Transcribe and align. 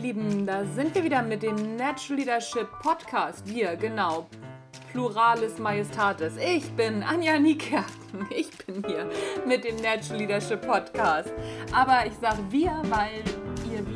Lieben, 0.00 0.46
da 0.46 0.64
sind 0.64 0.94
wir 0.94 1.04
wieder 1.04 1.22
mit 1.22 1.42
dem 1.42 1.76
Natural 1.76 2.18
Leadership 2.18 2.68
Podcast. 2.82 3.46
Wir, 3.46 3.76
genau. 3.76 4.26
Pluralis 4.92 5.58
Majestatis. 5.58 6.32
Ich 6.38 6.70
bin 6.72 7.02
Anja 7.02 7.38
Niekerken. 7.38 7.90
Ich 8.30 8.50
bin 8.64 8.82
hier 8.86 9.08
mit 9.46 9.62
dem 9.62 9.76
Natural 9.76 10.18
Leadership 10.18 10.66
Podcast. 10.66 11.32
Aber 11.72 12.06
ich 12.06 12.14
sage 12.14 12.38
wir, 12.48 12.72
weil 12.84 13.22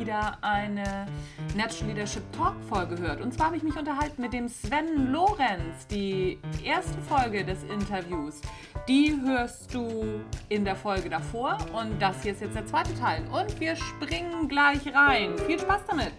wieder 0.05 0.37
eine 0.41 1.07
Natural 1.57 1.87
Leadership 1.87 2.21
Talk 2.31 2.53
Folge 2.69 2.95
hört. 2.99 3.21
Und 3.21 3.33
zwar 3.33 3.47
habe 3.47 3.57
ich 3.57 3.63
mich 3.63 3.75
unterhalten 3.75 4.21
mit 4.21 4.33
dem 4.33 4.47
Sven 4.47 5.11
Lorenz. 5.11 5.87
Die 5.89 6.37
erste 6.63 7.01
Folge 7.09 7.43
des 7.43 7.63
Interviews, 7.63 8.39
die 8.87 9.15
hörst 9.25 9.73
du 9.73 10.03
in 10.49 10.63
der 10.63 10.75
Folge 10.75 11.09
davor. 11.09 11.57
Und 11.73 11.99
das 11.99 12.21
hier 12.21 12.33
ist 12.33 12.41
jetzt 12.41 12.55
der 12.55 12.67
zweite 12.67 12.93
Teil. 12.99 13.23
Und 13.31 13.59
wir 13.59 13.75
springen 13.75 14.47
gleich 14.47 14.93
rein. 14.93 15.31
Viel 15.47 15.59
Spaß 15.59 15.81
damit! 15.87 16.13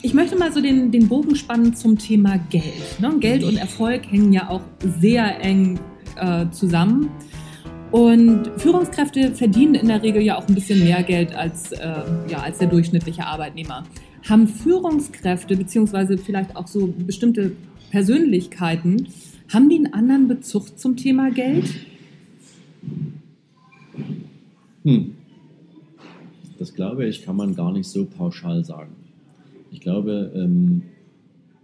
Ich 0.00 0.14
möchte 0.14 0.38
mal 0.38 0.50
so 0.50 0.62
den, 0.62 0.90
den 0.90 1.08
Bogen 1.08 1.36
spannen 1.36 1.76
zum 1.76 1.98
Thema 1.98 2.38
Geld. 2.48 3.00
Ne? 3.00 3.18
Geld 3.18 3.44
und 3.44 3.58
Erfolg 3.58 4.10
hängen 4.10 4.32
ja 4.32 4.48
auch 4.48 4.62
sehr 4.80 5.42
eng 5.42 5.78
äh, 6.16 6.48
zusammen. 6.50 7.10
Und 7.94 8.50
Führungskräfte 8.56 9.36
verdienen 9.36 9.76
in 9.76 9.86
der 9.86 10.02
Regel 10.02 10.20
ja 10.20 10.36
auch 10.36 10.48
ein 10.48 10.54
bisschen 10.56 10.82
mehr 10.82 11.04
Geld 11.04 11.32
als, 11.32 11.70
äh, 11.70 11.78
ja, 12.28 12.38
als 12.42 12.58
der 12.58 12.66
durchschnittliche 12.66 13.24
Arbeitnehmer. 13.24 13.84
Haben 14.28 14.48
Führungskräfte, 14.48 15.56
beziehungsweise 15.56 16.18
vielleicht 16.18 16.56
auch 16.56 16.66
so 16.66 16.88
bestimmte 16.88 17.52
Persönlichkeiten, 17.92 19.06
haben 19.48 19.68
die 19.68 19.76
einen 19.76 19.92
anderen 19.92 20.26
Bezug 20.26 20.76
zum 20.76 20.96
Thema 20.96 21.30
Geld? 21.30 21.72
Hm. 24.82 25.14
Das 26.58 26.74
glaube 26.74 27.06
ich, 27.06 27.24
kann 27.24 27.36
man 27.36 27.54
gar 27.54 27.70
nicht 27.70 27.86
so 27.86 28.06
pauschal 28.06 28.64
sagen. 28.64 28.90
Ich 29.70 29.78
glaube, 29.78 30.32
ähm, 30.34 30.82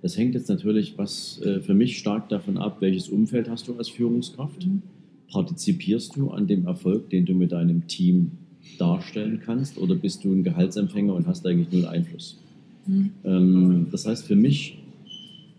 das 0.01 0.17
hängt 0.17 0.35
jetzt 0.35 0.49
natürlich 0.49 0.97
was 0.97 1.43
äh, 1.43 1.59
für 1.59 1.75
mich 1.75 1.99
stark 1.99 2.29
davon 2.29 2.57
ab, 2.57 2.77
welches 2.79 3.09
Umfeld 3.09 3.51
hast 3.51 3.67
du 3.67 3.77
als 3.77 3.89
Führungskraft. 3.89 4.65
Mhm. 4.65 4.83
Partizipierst 5.31 6.17
du 6.17 6.31
an 6.31 6.47
dem 6.47 6.67
Erfolg, 6.67 7.11
den 7.11 7.25
du 7.25 7.35
mit 7.35 7.53
deinem 7.53 7.87
Team 7.87 8.33
darstellen 8.79 9.41
kannst, 9.45 9.79
oder 9.79 9.95
bist 9.95 10.25
du 10.25 10.33
ein 10.33 10.43
Gehaltsempfänger 10.43 11.15
und 11.15 11.27
hast 11.27 11.47
eigentlich 11.47 11.71
null 11.73 11.87
Einfluss? 11.87 12.39
Mhm. 12.87 13.11
Ähm, 13.25 13.87
das 13.91 14.07
heißt, 14.07 14.27
für 14.27 14.37
mich 14.37 14.79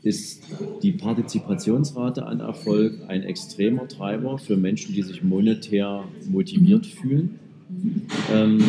ist 0.03 0.43
die 0.81 0.91
Partizipationsrate 0.93 2.25
an 2.25 2.39
Erfolg 2.39 2.93
ein 3.07 3.21
extremer 3.23 3.87
Treiber 3.87 4.37
für 4.39 4.57
Menschen, 4.57 4.95
die 4.95 5.03
sich 5.03 5.23
monetär 5.23 6.03
motiviert 6.29 6.85
mhm. 6.85 6.89
fühlen. 6.89 7.39
Mhm. 7.69 8.01
Ähm, 8.33 8.59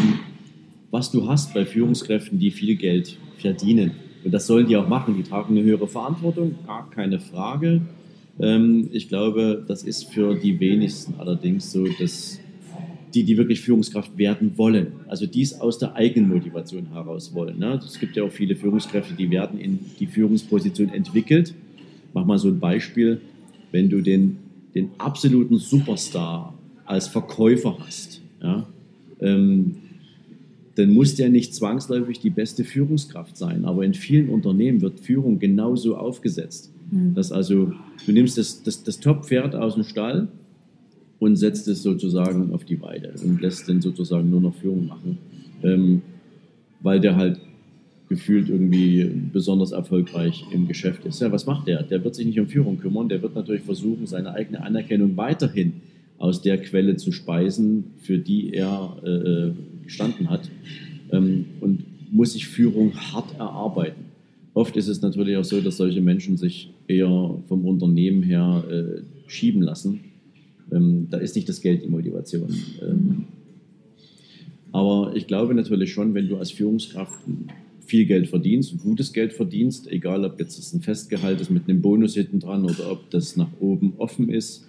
was 0.91 1.11
du 1.11 1.27
hast 1.27 1.55
bei 1.55 1.65
Führungskräften, 1.65 2.39
die 2.39 2.51
viel 2.51 2.77
Geld 2.77 3.17
verdienen. 3.39 3.93
Und 4.25 4.33
das 4.33 4.47
sollen 4.47 4.67
die 4.67 4.77
auch 4.77 4.89
machen. 4.89 5.17
Die 5.17 5.23
tragen 5.23 5.57
eine 5.57 5.65
höhere 5.65 5.89
Verantwortung, 5.89 6.55
gar 6.67 6.91
keine 6.91 7.19
Frage. 7.19 7.81
Ähm, 8.41 8.89
ich 8.93 9.09
glaube, 9.09 9.65
das 9.67 9.83
ist 9.83 10.13
für 10.13 10.35
die 10.35 10.59
wenigsten 10.61 11.15
allerdings 11.19 11.73
so, 11.73 11.87
dass 11.87 12.39
die, 13.15 13.25
die 13.25 13.37
wirklich 13.37 13.61
Führungskraft 13.61 14.17
werden 14.17 14.57
wollen. 14.57 14.93
Also 15.07 15.27
dies 15.27 15.61
aus 15.61 15.79
der 15.79 15.95
eigenen 15.95 16.31
Motivation 16.31 16.87
heraus 16.93 17.35
wollen. 17.35 17.59
Ne? 17.59 17.81
Es 17.85 17.99
gibt 17.99 18.17
ja 18.17 18.25
auch 18.25 18.33
viele 18.33 18.57
Führungskräfte, 18.57 19.15
die 19.15 19.31
werden 19.31 19.61
in 19.61 19.79
die 20.01 20.07
Führungsposition 20.07 20.89
entwickelt. 20.89 21.55
Mach 22.15 22.25
mal 22.25 22.39
so 22.39 22.49
ein 22.49 22.59
Beispiel. 22.59 23.21
Wenn 23.71 23.89
du 23.89 24.01
den, 24.01 24.39
den 24.75 24.91
absoluten 24.99 25.59
Superstar 25.59 26.55
als 26.85 27.09
Verkäufer 27.09 27.79
hast, 27.81 28.21
ja, 28.43 28.67
ähm, 29.21 29.77
dann 30.75 30.91
muss 30.93 31.15
der 31.15 31.29
nicht 31.29 31.55
zwangsläufig 31.55 32.21
die 32.21 32.31
beste 32.31 32.65
Führungskraft 32.65 33.37
sein. 33.37 33.65
Aber 33.67 33.85
in 33.85 33.95
vielen 33.95 34.31
Unternehmen 34.31 34.81
wird 34.81 35.01
Führung 35.01 35.39
genauso 35.39 35.97
aufgesetzt. 35.97 36.71
Mhm. 36.93 37.15
Dass 37.15 37.33
also, 37.33 37.73
du 38.07 38.13
nimmst 38.13 38.39
das, 38.39 38.63
das, 38.63 38.85
das 38.85 39.01
Top-Pferd 39.01 39.57
aus 39.57 39.75
dem 39.75 39.85
Stall 39.85 40.29
und 41.19 41.37
setzt 41.37 41.67
es 41.69 41.83
sozusagen 41.83 42.53
auf 42.53 42.65
die 42.65 42.81
Weide 42.81 43.15
und 43.25 43.41
lässt 43.41 43.69
den 43.69 43.81
sozusagen 43.81 44.31
nur 44.31 44.41
noch 44.41 44.55
Führung 44.55 44.87
machen, 44.87 45.19
ähm, 45.63 46.03
weil 46.81 47.01
der 47.01 47.17
halt 47.17 47.41
gefühlt 48.09 48.51
irgendwie 48.51 49.11
besonders 49.33 49.73
erfolgreich 49.73 50.45
im 50.53 50.69
Geschäft 50.69 51.07
ist. 51.07 51.21
Ja, 51.21 51.33
was 51.33 51.47
macht 51.47 51.67
der? 51.67 51.83
Der 51.83 52.05
wird 52.05 52.15
sich 52.15 52.27
nicht 52.27 52.39
um 52.39 52.47
Führung 52.47 52.79
kümmern, 52.79 53.09
der 53.09 53.23
wird 53.23 53.35
natürlich 53.35 53.63
versuchen, 53.63 54.07
seine 54.07 54.35
eigene 54.35 54.63
Anerkennung 54.63 55.17
weiterhin 55.17 55.75
aus 56.19 56.43
der 56.43 56.59
Quelle 56.59 56.97
zu 56.97 57.11
speisen, 57.11 57.85
für 57.99 58.19
die 58.19 58.53
er 58.53 58.97
äh, 59.03 59.85
gestanden 59.85 60.29
hat 60.29 60.51
ähm, 61.11 61.47
und 61.61 61.85
muss 62.13 62.35
sich 62.35 62.47
Führung 62.47 62.93
hart 62.95 63.35
erarbeiten. 63.39 64.13
Oft 64.55 64.77
ist 64.77 64.89
es 64.89 65.01
natürlich 65.01 65.37
auch 65.37 65.45
so, 65.45 65.61
dass 65.61 65.79
solche 65.79 66.03
Menschen 66.03 66.37
sich 66.37 66.71
eher 66.93 67.39
vom 67.49 67.65
Unternehmen 67.65 68.23
her 68.23 68.65
äh, 68.71 69.03
schieben 69.27 69.63
lassen. 69.63 70.01
Ähm, 70.71 71.09
da 71.11 71.19
ist 71.19 71.37
nicht 71.37 71.49
das 71.49 71.61
Geld 71.61 71.85
die 71.85 71.89
Motivation. 71.89 72.55
Ähm, 72.83 73.25
aber 74.73 75.13
ich 75.15 75.27
glaube 75.27 75.55
natürlich 75.55 75.93
schon, 75.93 76.15
wenn 76.15 76.29
du 76.29 76.37
als 76.37 76.51
Führungskraft 76.51 77.19
viel 77.85 78.07
Geld 78.07 78.29
verdienst, 78.29 78.79
gutes 78.83 79.13
Geld 79.13 79.33
verdienst, 79.35 79.91
egal 79.91 80.25
ob 80.25 80.41
jetzt 80.41 80.59
das 80.59 80.73
ein 80.73 80.81
Festgehalt 80.81 81.41
ist 81.41 81.51
mit 81.51 81.69
einem 81.69 81.83
Bonus 81.83 82.15
hinten 82.15 82.41
dran 82.41 82.65
oder 82.65 82.91
ob 82.91 83.11
das 83.11 83.37
nach 83.37 83.51
oben 83.61 83.95
offen 83.99 84.31
ist, 84.31 84.67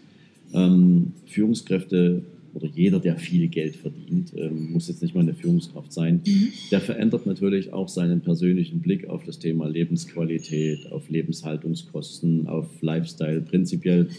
ähm, 0.54 1.14
Führungskräfte 1.26 2.24
oder 2.54 2.68
jeder, 2.68 3.00
der 3.00 3.18
viel 3.18 3.48
Geld 3.48 3.76
verdient, 3.76 4.32
ähm, 4.36 4.72
muss 4.72 4.88
jetzt 4.88 5.02
nicht 5.02 5.16
mal 5.16 5.22
eine 5.22 5.34
Führungskraft 5.34 5.92
sein, 5.92 6.22
mhm. 6.26 6.50
der 6.72 6.82
verändert 6.82 7.26
natürlich 7.26 7.74
auch 7.74 7.90
seinen 7.90 8.22
persönlichen 8.22 8.80
Blick 8.80 9.08
auf 9.08 9.24
das 9.24 9.40
Thema 9.40 9.68
Lebensqualität, 9.68 10.92
auf 10.92 11.10
Lebenshaltungskosten, 11.10 12.48
auf 12.48 12.68
Lifestyle 12.82 13.42
prinzipiell. 13.42 14.10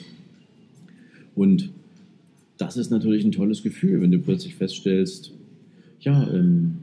Und 1.34 1.70
das 2.58 2.76
ist 2.76 2.90
natürlich 2.90 3.24
ein 3.24 3.32
tolles 3.32 3.62
Gefühl, 3.62 4.00
wenn 4.00 4.10
du 4.10 4.18
plötzlich 4.18 4.54
feststellst, 4.54 5.32
ja, 6.00 6.28
ähm, 6.32 6.78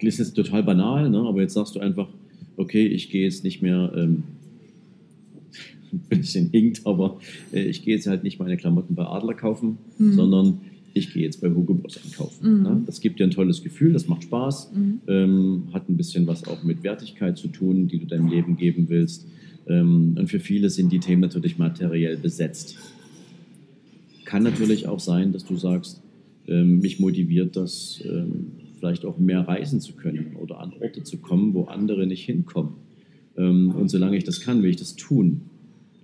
ist 0.00 0.18
jetzt 0.18 0.34
total 0.34 0.62
banal, 0.62 1.10
ne? 1.10 1.18
aber 1.18 1.40
jetzt 1.40 1.54
sagst 1.54 1.74
du 1.74 1.80
einfach, 1.80 2.08
okay, 2.56 2.86
ich 2.86 3.10
gehe 3.10 3.24
jetzt 3.24 3.44
nicht 3.44 3.62
mehr 3.62 3.92
ähm, 3.96 4.24
ein 6.10 6.18
bisschen 6.18 6.50
hinkt, 6.50 6.86
aber 6.86 7.18
äh, 7.52 7.64
ich 7.64 7.82
gehe 7.82 7.94
jetzt 7.94 8.06
halt 8.06 8.22
nicht 8.22 8.38
meine 8.38 8.56
Klamotten 8.56 8.94
bei 8.94 9.04
Adler 9.04 9.34
kaufen, 9.34 9.78
mhm. 9.98 10.12
sondern 10.12 10.60
ich 10.94 11.12
gehe 11.12 11.24
jetzt 11.24 11.40
bei 11.40 11.50
Hugo 11.50 11.74
Boss 11.74 12.00
einkaufen. 12.02 12.58
Mhm. 12.58 12.62
Ne? 12.62 12.82
Das 12.86 13.00
gibt 13.00 13.20
dir 13.20 13.24
ein 13.24 13.30
tolles 13.30 13.62
Gefühl, 13.62 13.92
das 13.92 14.08
macht 14.08 14.24
Spaß, 14.24 14.72
mhm. 14.74 15.00
ähm, 15.08 15.62
hat 15.72 15.88
ein 15.88 15.96
bisschen 15.96 16.26
was 16.26 16.46
auch 16.48 16.62
mit 16.64 16.82
Wertigkeit 16.82 17.36
zu 17.36 17.48
tun, 17.48 17.88
die 17.88 17.98
du 17.98 18.06
deinem 18.06 18.28
Leben 18.28 18.56
geben 18.56 18.88
willst. 18.88 19.26
Ähm, 19.68 20.16
und 20.18 20.28
für 20.28 20.40
viele 20.40 20.70
sind 20.70 20.92
die 20.92 21.00
Themen 21.00 21.20
natürlich 21.20 21.58
materiell 21.58 22.16
besetzt. 22.16 22.76
Kann 24.24 24.42
natürlich 24.42 24.88
auch 24.88 25.00
sein, 25.00 25.32
dass 25.32 25.44
du 25.44 25.56
sagst, 25.56 26.02
ähm, 26.48 26.78
mich 26.78 26.98
motiviert 26.98 27.56
das, 27.56 28.02
ähm, 28.04 28.52
vielleicht 28.78 29.04
auch 29.04 29.18
mehr 29.18 29.40
reisen 29.40 29.80
zu 29.80 29.94
können 29.94 30.36
oder 30.40 30.60
an 30.60 30.72
Orte 30.80 31.02
zu 31.02 31.18
kommen, 31.18 31.54
wo 31.54 31.64
andere 31.64 32.06
nicht 32.06 32.24
hinkommen. 32.24 32.74
Ähm, 33.36 33.70
und 33.74 33.88
solange 33.88 34.16
ich 34.16 34.24
das 34.24 34.40
kann, 34.40 34.62
will 34.62 34.70
ich 34.70 34.76
das 34.76 34.96
tun. 34.96 35.42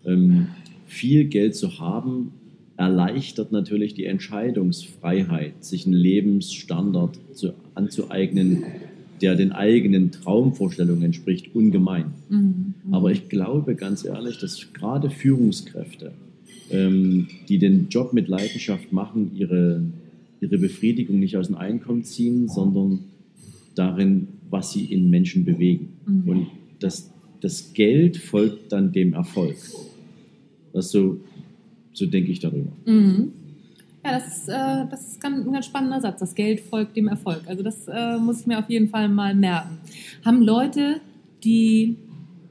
Ähm, 0.04 0.48
viel 0.86 1.24
Geld 1.24 1.54
zu 1.54 1.78
haben, 1.78 2.32
erleichtert 2.76 3.52
natürlich 3.52 3.94
die 3.94 4.06
Entscheidungsfreiheit, 4.06 5.64
sich 5.64 5.86
einen 5.86 5.94
Lebensstandard 5.94 7.18
zu, 7.32 7.52
anzueignen, 7.74 8.64
der 9.20 9.36
den 9.36 9.52
eigenen 9.52 10.10
Traumvorstellungen 10.10 11.04
entspricht, 11.04 11.54
ungemein. 11.54 12.06
Mhm. 12.28 12.74
Aber 12.90 13.12
ich 13.12 13.28
glaube 13.28 13.76
ganz 13.76 14.04
ehrlich, 14.04 14.38
dass 14.38 14.72
gerade 14.72 15.10
Führungskräfte, 15.10 16.12
ähm, 16.70 17.28
die 17.48 17.58
den 17.58 17.88
Job 17.88 18.12
mit 18.12 18.28
Leidenschaft 18.28 18.92
machen, 18.92 19.30
ihre, 19.36 19.82
ihre 20.40 20.58
Befriedigung 20.58 21.20
nicht 21.20 21.36
aus 21.36 21.46
dem 21.46 21.56
Einkommen 21.56 22.04
ziehen, 22.04 22.48
sondern 22.48 23.00
darin, 23.76 24.28
was 24.50 24.72
sie 24.72 24.86
in 24.86 25.08
Menschen 25.08 25.44
bewegen. 25.44 25.90
Mhm. 26.04 26.28
Und 26.28 26.46
das, 26.80 27.12
das 27.40 27.72
Geld 27.74 28.16
folgt 28.16 28.72
dann 28.72 28.92
dem 28.92 29.12
Erfolg. 29.12 29.56
Das 30.72 30.90
so, 30.90 31.20
so 31.92 32.06
denke 32.06 32.32
ich 32.32 32.40
darüber. 32.40 32.72
Mhm. 32.86 33.32
Ja, 34.04 34.12
das 34.12 34.26
ist, 34.26 34.48
äh, 34.48 34.86
das 34.90 35.08
ist 35.08 35.24
ein 35.24 35.52
ganz 35.52 35.66
spannender 35.66 36.00
Satz. 36.00 36.20
Das 36.20 36.34
Geld 36.34 36.60
folgt 36.60 36.96
dem 36.96 37.08
Erfolg. 37.08 37.42
Also 37.46 37.62
das 37.62 37.86
äh, 37.86 38.18
muss 38.18 38.40
ich 38.40 38.46
mir 38.46 38.58
auf 38.58 38.68
jeden 38.68 38.88
Fall 38.88 39.08
mal 39.08 39.34
merken. 39.34 39.78
Haben 40.24 40.42
Leute, 40.42 41.00
die 41.44 41.96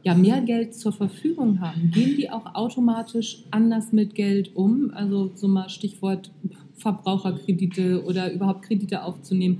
ja 0.03 0.15
mehr 0.15 0.41
Geld 0.41 0.73
zur 0.73 0.93
Verfügung 0.93 1.59
haben, 1.59 1.91
gehen 1.91 2.15
die 2.17 2.29
auch 2.29 2.55
automatisch 2.55 3.43
anders 3.51 3.91
mit 3.91 4.15
Geld 4.15 4.55
um? 4.55 4.91
Also 4.93 5.31
so 5.35 5.47
mal 5.47 5.69
Stichwort 5.69 6.31
Verbraucherkredite 6.77 8.03
oder 8.05 8.31
überhaupt 8.31 8.63
Kredite 8.63 9.03
aufzunehmen. 9.03 9.59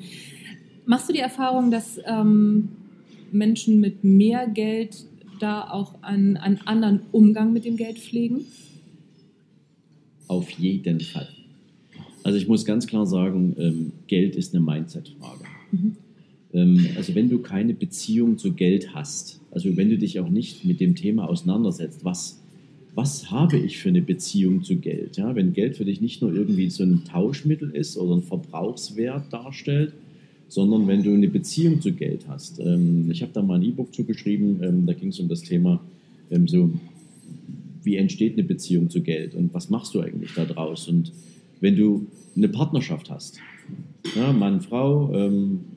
Machst 0.86 1.10
du 1.10 1.14
die 1.14 1.20
Erfahrung, 1.20 1.72
dass 1.72 2.00
ähm, 2.06 2.70
Menschen 3.32 3.80
mit 3.80 4.04
mehr 4.04 4.48
Geld 4.48 5.06
da 5.42 5.70
auch 5.70 6.02
einen, 6.04 6.38
einen 6.38 6.60
anderen 6.66 7.02
Umgang 7.12 7.54
mit 7.54 7.66
dem 7.66 7.78
Geld 7.78 8.00
pflegen? 8.00 8.46
Auf 10.28 10.50
jeden 10.52 11.00
Fall. 11.00 11.28
Also 12.24 12.38
ich 12.38 12.48
muss 12.48 12.66
ganz 12.66 12.88
klar 12.88 13.06
sagen, 13.06 13.56
ähm, 13.58 13.92
Geld 14.08 14.36
ist 14.36 14.54
eine 14.54 14.64
Mindset-Frage. 14.64 15.44
Mhm. 15.72 15.98
Ähm, 16.54 16.88
also 16.96 17.16
wenn 17.16 17.30
du 17.30 17.40
keine 17.40 17.74
Beziehung 17.74 18.38
zu 18.38 18.54
Geld 18.54 18.94
hast, 18.94 19.42
also 19.52 19.76
wenn 19.76 19.90
du 19.90 19.98
dich 19.98 20.20
auch 20.20 20.30
nicht 20.30 20.66
mit 20.66 20.80
dem 20.80 20.96
Thema 20.96 21.28
auseinandersetzt, 21.28 22.06
was, 22.06 22.42
was 22.94 23.32
habe 23.32 23.58
ich 23.58 23.78
für 23.78 23.90
eine 23.90 24.02
Beziehung 24.02 24.64
zu 24.64 24.78
Geld? 24.78 25.18
Ja, 25.18 25.36
wenn 25.36 25.54
Geld 25.54 25.78
für 25.78 25.86
dich 25.86 26.02
nicht 26.02 26.22
nur 26.22 26.34
irgendwie 26.34 26.70
so 26.70 26.84
ein 26.84 27.04
Tauschmittel 27.06 27.72
ist 27.72 27.98
oder 27.98 28.16
ein 28.16 28.24
Verbrauchswert 28.24 29.32
darstellt, 29.34 29.94
sondern 30.52 30.86
wenn 30.86 31.02
du 31.02 31.14
eine 31.14 31.30
Beziehung 31.30 31.80
zu 31.80 31.94
Geld 31.94 32.28
hast. 32.28 32.60
Ähm, 32.60 33.10
ich 33.10 33.22
habe 33.22 33.32
da 33.32 33.42
mal 33.42 33.56
ein 33.56 33.64
E-Book 33.64 33.96
zugeschrieben, 33.96 34.62
ähm, 34.62 34.86
da 34.86 34.92
ging 34.92 35.08
es 35.08 35.20
um 35.22 35.30
das 35.30 35.44
Thema, 35.44 35.80
ähm, 36.30 36.46
so, 36.46 36.70
wie 37.84 37.96
entsteht 37.96 38.34
eine 38.34 38.44
Beziehung 38.44 38.90
zu 38.90 39.00
Geld 39.00 39.34
und 39.34 39.54
was 39.54 39.70
machst 39.70 39.96
du 39.96 40.02
eigentlich 40.02 40.34
da 40.36 40.44
draus? 40.44 40.90
Und 40.90 41.14
wenn 41.62 41.78
du 41.78 42.06
eine 42.36 42.50
Partnerschaft 42.50 43.10
hast, 43.10 43.40
Mann, 44.16 44.60
Frau, 44.60 45.08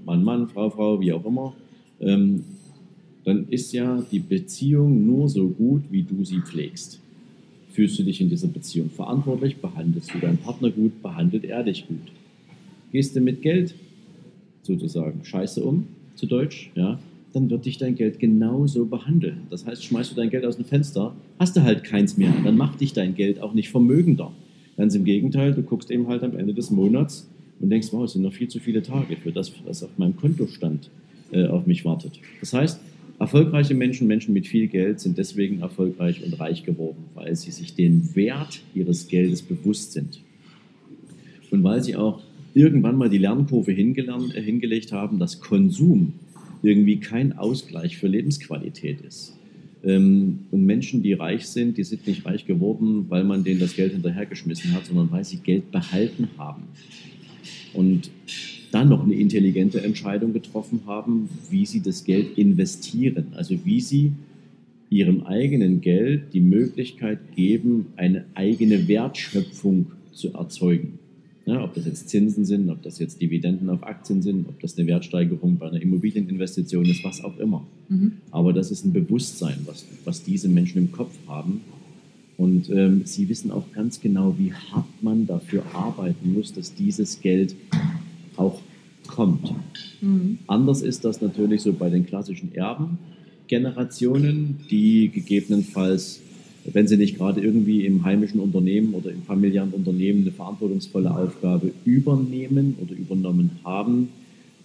Mann, 0.04 0.24
Mann, 0.24 0.48
Frau, 0.48 0.70
Frau, 0.70 1.00
wie 1.00 1.12
auch 1.12 1.24
immer, 1.24 1.54
dann 2.00 3.48
ist 3.48 3.72
ja 3.72 4.04
die 4.10 4.18
Beziehung 4.18 5.06
nur 5.06 5.28
so 5.28 5.48
gut, 5.48 5.82
wie 5.90 6.02
du 6.02 6.24
sie 6.24 6.40
pflegst. 6.40 7.00
Fühlst 7.70 7.98
du 7.98 8.02
dich 8.02 8.20
in 8.20 8.28
dieser 8.28 8.48
Beziehung 8.48 8.90
verantwortlich, 8.90 9.56
behandelst 9.56 10.12
du 10.14 10.18
deinen 10.18 10.38
Partner 10.38 10.70
gut, 10.70 11.02
behandelt 11.02 11.44
er 11.44 11.62
dich 11.62 11.86
gut. 11.86 12.12
Gehst 12.92 13.14
du 13.14 13.20
mit 13.20 13.40
Geld 13.40 13.74
sozusagen 14.64 15.24
Scheiße 15.24 15.62
um, 15.62 15.86
zu 16.14 16.26
Deutsch, 16.26 16.70
ja, 16.74 16.98
dann 17.32 17.50
wird 17.50 17.66
dich 17.66 17.78
dein 17.78 17.96
Geld 17.96 18.20
genauso 18.20 18.86
behandeln. 18.86 19.42
Das 19.50 19.66
heißt, 19.66 19.84
schmeißt 19.84 20.12
du 20.12 20.14
dein 20.14 20.30
Geld 20.30 20.44
aus 20.44 20.56
dem 20.56 20.64
Fenster, 20.64 21.14
hast 21.38 21.56
du 21.56 21.62
halt 21.62 21.82
keins 21.82 22.16
mehr. 22.16 22.32
Dann 22.44 22.56
macht 22.56 22.80
dich 22.80 22.92
dein 22.92 23.14
Geld 23.14 23.40
auch 23.40 23.54
nicht 23.54 23.70
vermögender. 23.70 24.30
Ganz 24.76 24.94
im 24.94 25.04
Gegenteil, 25.04 25.52
du 25.52 25.62
guckst 25.62 25.90
eben 25.90 26.06
halt 26.06 26.22
am 26.22 26.36
Ende 26.36 26.54
des 26.54 26.70
Monats 26.70 27.28
und 27.60 27.70
denkst, 27.70 27.88
wow, 27.90 28.04
es 28.04 28.12
sind 28.12 28.22
noch 28.22 28.32
viel 28.32 28.48
zu 28.48 28.60
viele 28.60 28.82
Tage 28.82 29.16
für 29.16 29.32
das, 29.32 29.52
was 29.64 29.82
auf 29.82 29.98
meinem 29.98 30.16
Kontostand 30.16 30.90
äh, 31.32 31.46
auf 31.46 31.66
mich 31.66 31.84
wartet. 31.84 32.20
Das 32.40 32.52
heißt, 32.52 32.80
erfolgreiche 33.18 33.74
Menschen, 33.74 34.06
Menschen 34.06 34.32
mit 34.32 34.46
viel 34.46 34.68
Geld, 34.68 35.00
sind 35.00 35.18
deswegen 35.18 35.60
erfolgreich 35.60 36.24
und 36.24 36.38
reich 36.38 36.64
geworden, 36.64 37.04
weil 37.14 37.34
sie 37.34 37.50
sich 37.50 37.74
den 37.74 38.14
Wert 38.14 38.60
ihres 38.74 39.08
Geldes 39.08 39.42
bewusst 39.42 39.92
sind. 39.92 40.20
Und 41.50 41.62
weil 41.62 41.82
sie 41.82 41.96
auch 41.96 42.20
irgendwann 42.54 42.96
mal 42.96 43.10
die 43.10 43.18
Lernkurve 43.18 43.72
hingelernt, 43.72 44.34
äh, 44.34 44.42
hingelegt 44.42 44.92
haben, 44.92 45.18
dass 45.18 45.40
Konsum 45.40 46.14
irgendwie 46.62 46.98
kein 46.98 47.36
Ausgleich 47.36 47.98
für 47.98 48.06
Lebensqualität 48.06 49.00
ist. 49.02 49.36
Ähm, 49.84 50.40
und 50.50 50.64
Menschen, 50.64 51.02
die 51.02 51.12
reich 51.12 51.46
sind, 51.46 51.76
die 51.76 51.84
sind 51.84 52.06
nicht 52.06 52.24
reich 52.24 52.46
geworden, 52.46 53.06
weil 53.08 53.24
man 53.24 53.44
denen 53.44 53.60
das 53.60 53.76
Geld 53.76 53.92
hinterhergeschmissen 53.92 54.72
hat, 54.72 54.86
sondern 54.86 55.10
weil 55.10 55.24
sie 55.24 55.38
Geld 55.38 55.70
behalten 55.70 56.28
haben. 56.38 56.62
Und 57.74 58.10
dann 58.70 58.88
noch 58.88 59.04
eine 59.04 59.14
intelligente 59.14 59.82
Entscheidung 59.82 60.32
getroffen 60.32 60.80
haben, 60.86 61.28
wie 61.50 61.66
sie 61.66 61.80
das 61.80 62.04
Geld 62.04 62.38
investieren. 62.38 63.28
Also 63.34 63.56
wie 63.64 63.80
sie 63.80 64.12
ihrem 64.90 65.22
eigenen 65.22 65.80
Geld 65.80 66.32
die 66.32 66.40
Möglichkeit 66.40 67.18
geben, 67.36 67.86
eine 67.96 68.24
eigene 68.34 68.88
Wertschöpfung 68.88 69.92
zu 70.12 70.32
erzeugen. 70.32 70.98
Ja, 71.46 71.62
ob 71.62 71.74
das 71.74 71.84
jetzt 71.84 72.08
Zinsen 72.08 72.46
sind, 72.46 72.70
ob 72.70 72.82
das 72.82 72.98
jetzt 72.98 73.20
Dividenden 73.20 73.68
auf 73.68 73.82
Aktien 73.82 74.22
sind, 74.22 74.48
ob 74.48 74.58
das 74.60 74.78
eine 74.78 74.86
Wertsteigerung 74.86 75.58
bei 75.58 75.68
einer 75.68 75.80
Immobilieninvestition 75.80 76.86
ist, 76.86 77.04
was 77.04 77.22
auch 77.22 77.36
immer. 77.38 77.66
Mhm. 77.88 78.12
Aber 78.30 78.54
das 78.54 78.70
ist 78.70 78.86
ein 78.86 78.94
Bewusstsein, 78.94 79.58
was, 79.66 79.84
was 80.04 80.22
diese 80.22 80.48
Menschen 80.48 80.78
im 80.78 80.92
Kopf 80.92 81.14
haben. 81.26 81.60
Und 82.38 82.70
ähm, 82.70 83.02
sie 83.04 83.28
wissen 83.28 83.50
auch 83.50 83.70
ganz 83.72 84.00
genau, 84.00 84.36
wie 84.38 84.52
hart 84.52 84.86
man 85.02 85.26
dafür 85.26 85.62
arbeiten 85.74 86.32
muss, 86.32 86.52
dass 86.52 86.74
dieses 86.74 87.20
Geld 87.20 87.54
auch 88.36 88.60
kommt. 89.06 89.52
Mhm. 90.00 90.38
Anders 90.46 90.82
ist 90.82 91.04
das 91.04 91.20
natürlich 91.20 91.62
so 91.62 91.74
bei 91.74 91.90
den 91.90 92.06
klassischen 92.06 92.54
Erbengenerationen, 92.54 94.60
die 94.70 95.10
gegebenenfalls 95.10 96.22
wenn 96.72 96.88
sie 96.88 96.96
nicht 96.96 97.18
gerade 97.18 97.40
irgendwie 97.40 97.84
im 97.84 98.04
heimischen 98.04 98.40
Unternehmen 98.40 98.94
oder 98.94 99.10
im 99.10 99.22
familiären 99.22 99.70
Unternehmen 99.70 100.22
eine 100.22 100.32
verantwortungsvolle 100.32 101.14
Aufgabe 101.14 101.72
übernehmen 101.84 102.76
oder 102.80 102.94
übernommen 102.94 103.50
haben, 103.64 104.08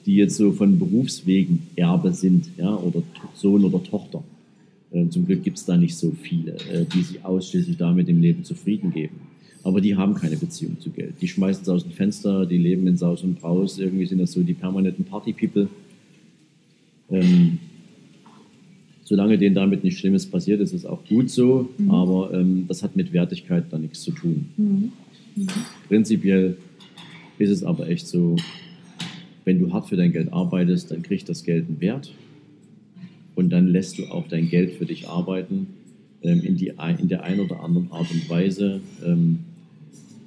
die 0.06 0.16
jetzt 0.16 0.38
so 0.38 0.54
von 0.54 0.80
Berufswegen 0.80 1.64
Erbe 1.76 2.14
sind, 2.14 2.50
ja, 2.58 2.76
oder 2.76 3.04
Sohn 3.36 3.66
oder 3.66 3.84
Tochter. 3.84 4.24
Äh, 4.92 5.10
zum 5.10 5.26
Glück 5.26 5.44
gibt 5.44 5.58
es 5.58 5.66
da 5.66 5.78
nicht 5.78 5.96
so 5.98 6.12
viele, 6.12 6.54
äh, 6.72 6.86
die 6.86 7.02
sich 7.02 7.26
ausschließlich 7.26 7.78
damit 7.78 8.08
im 8.08 8.22
Leben 8.22 8.44
zufrieden 8.44 8.92
geben. 8.92 9.18
Aber 9.64 9.82
die 9.82 9.96
haben 9.98 10.16
keine 10.16 10.38
Beziehung 10.38 10.80
zu 10.80 10.90
Geld. 10.90 11.16
Die 11.22 11.28
schmeißen 11.28 11.64
es 11.64 11.70
aus 11.70 11.84
dem 11.84 11.92
Fenster, 11.92 12.46
die 12.46 12.58
leben 12.58 12.88
in 12.88 12.98
Saus 12.98 13.24
und 13.24 13.42
Braus. 13.42 13.78
Irgendwie 13.78 14.06
sind 14.06 14.20
das 14.20 14.32
so 14.32 14.42
die 14.42 14.54
permanenten 14.54 15.04
Party-People. 15.04 15.68
Ähm, 17.12 17.60
solange 19.10 19.40
denen 19.40 19.56
damit 19.56 19.84
nichts 19.84 20.00
Schlimmes 20.00 20.28
passiert, 20.28 20.62
ist 20.62 20.72
es 20.72 20.86
auch 20.86 21.04
gut 21.06 21.32
so, 21.32 21.68
mhm. 21.80 21.90
aber 21.90 22.32
ähm, 22.32 22.66
das 22.68 22.84
hat 22.84 22.96
mit 22.96 23.12
Wertigkeit 23.12 23.66
da 23.72 23.80
nichts 23.80 24.02
zu 24.02 24.12
tun. 24.12 24.50
Mhm. 24.56 24.92
Mhm. 25.36 25.48
Prinzipiell 25.88 26.58
ist 27.40 27.50
es 27.50 27.64
aber 27.64 27.90
echt 27.90 28.08
so, 28.08 28.36
wenn 29.46 29.58
du 29.58 29.74
hart 29.74 29.90
für 29.90 29.98
dein 29.98 30.12
Geld 30.12 30.32
arbeitest, 30.32 30.92
dann 30.92 31.02
kriegt 31.02 31.28
das 31.28 31.44
Geld 31.44 31.68
einen 31.68 31.82
Wert 31.82 32.14
und 33.34 33.50
dann 33.50 33.68
lässt 33.68 33.98
du 33.98 34.06
auch 34.12 34.28
dein 34.28 34.48
Geld 34.48 34.74
für 34.74 34.86
dich 34.86 35.08
arbeiten 35.08 35.66
ähm, 36.22 36.42
in, 36.42 36.56
die, 36.56 36.74
in 37.00 37.08
der 37.08 37.24
einen 37.24 37.40
oder 37.40 37.64
anderen 37.64 37.92
Art 37.92 38.12
und 38.12 38.30
Weise. 38.30 38.80
Ähm, 39.04 39.40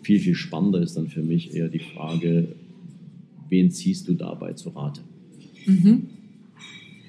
viel, 0.03 0.19
viel 0.19 0.35
spannender 0.35 0.81
ist 0.81 0.97
dann 0.97 1.07
für 1.07 1.23
mich 1.23 1.55
eher 1.55 1.69
die 1.69 1.79
Frage, 1.79 2.49
wen 3.49 3.71
ziehst 3.71 4.09
du 4.09 4.15
dabei 4.15 4.55
zu 4.55 4.71
Rate? 4.71 5.03
Mhm. 5.67 6.09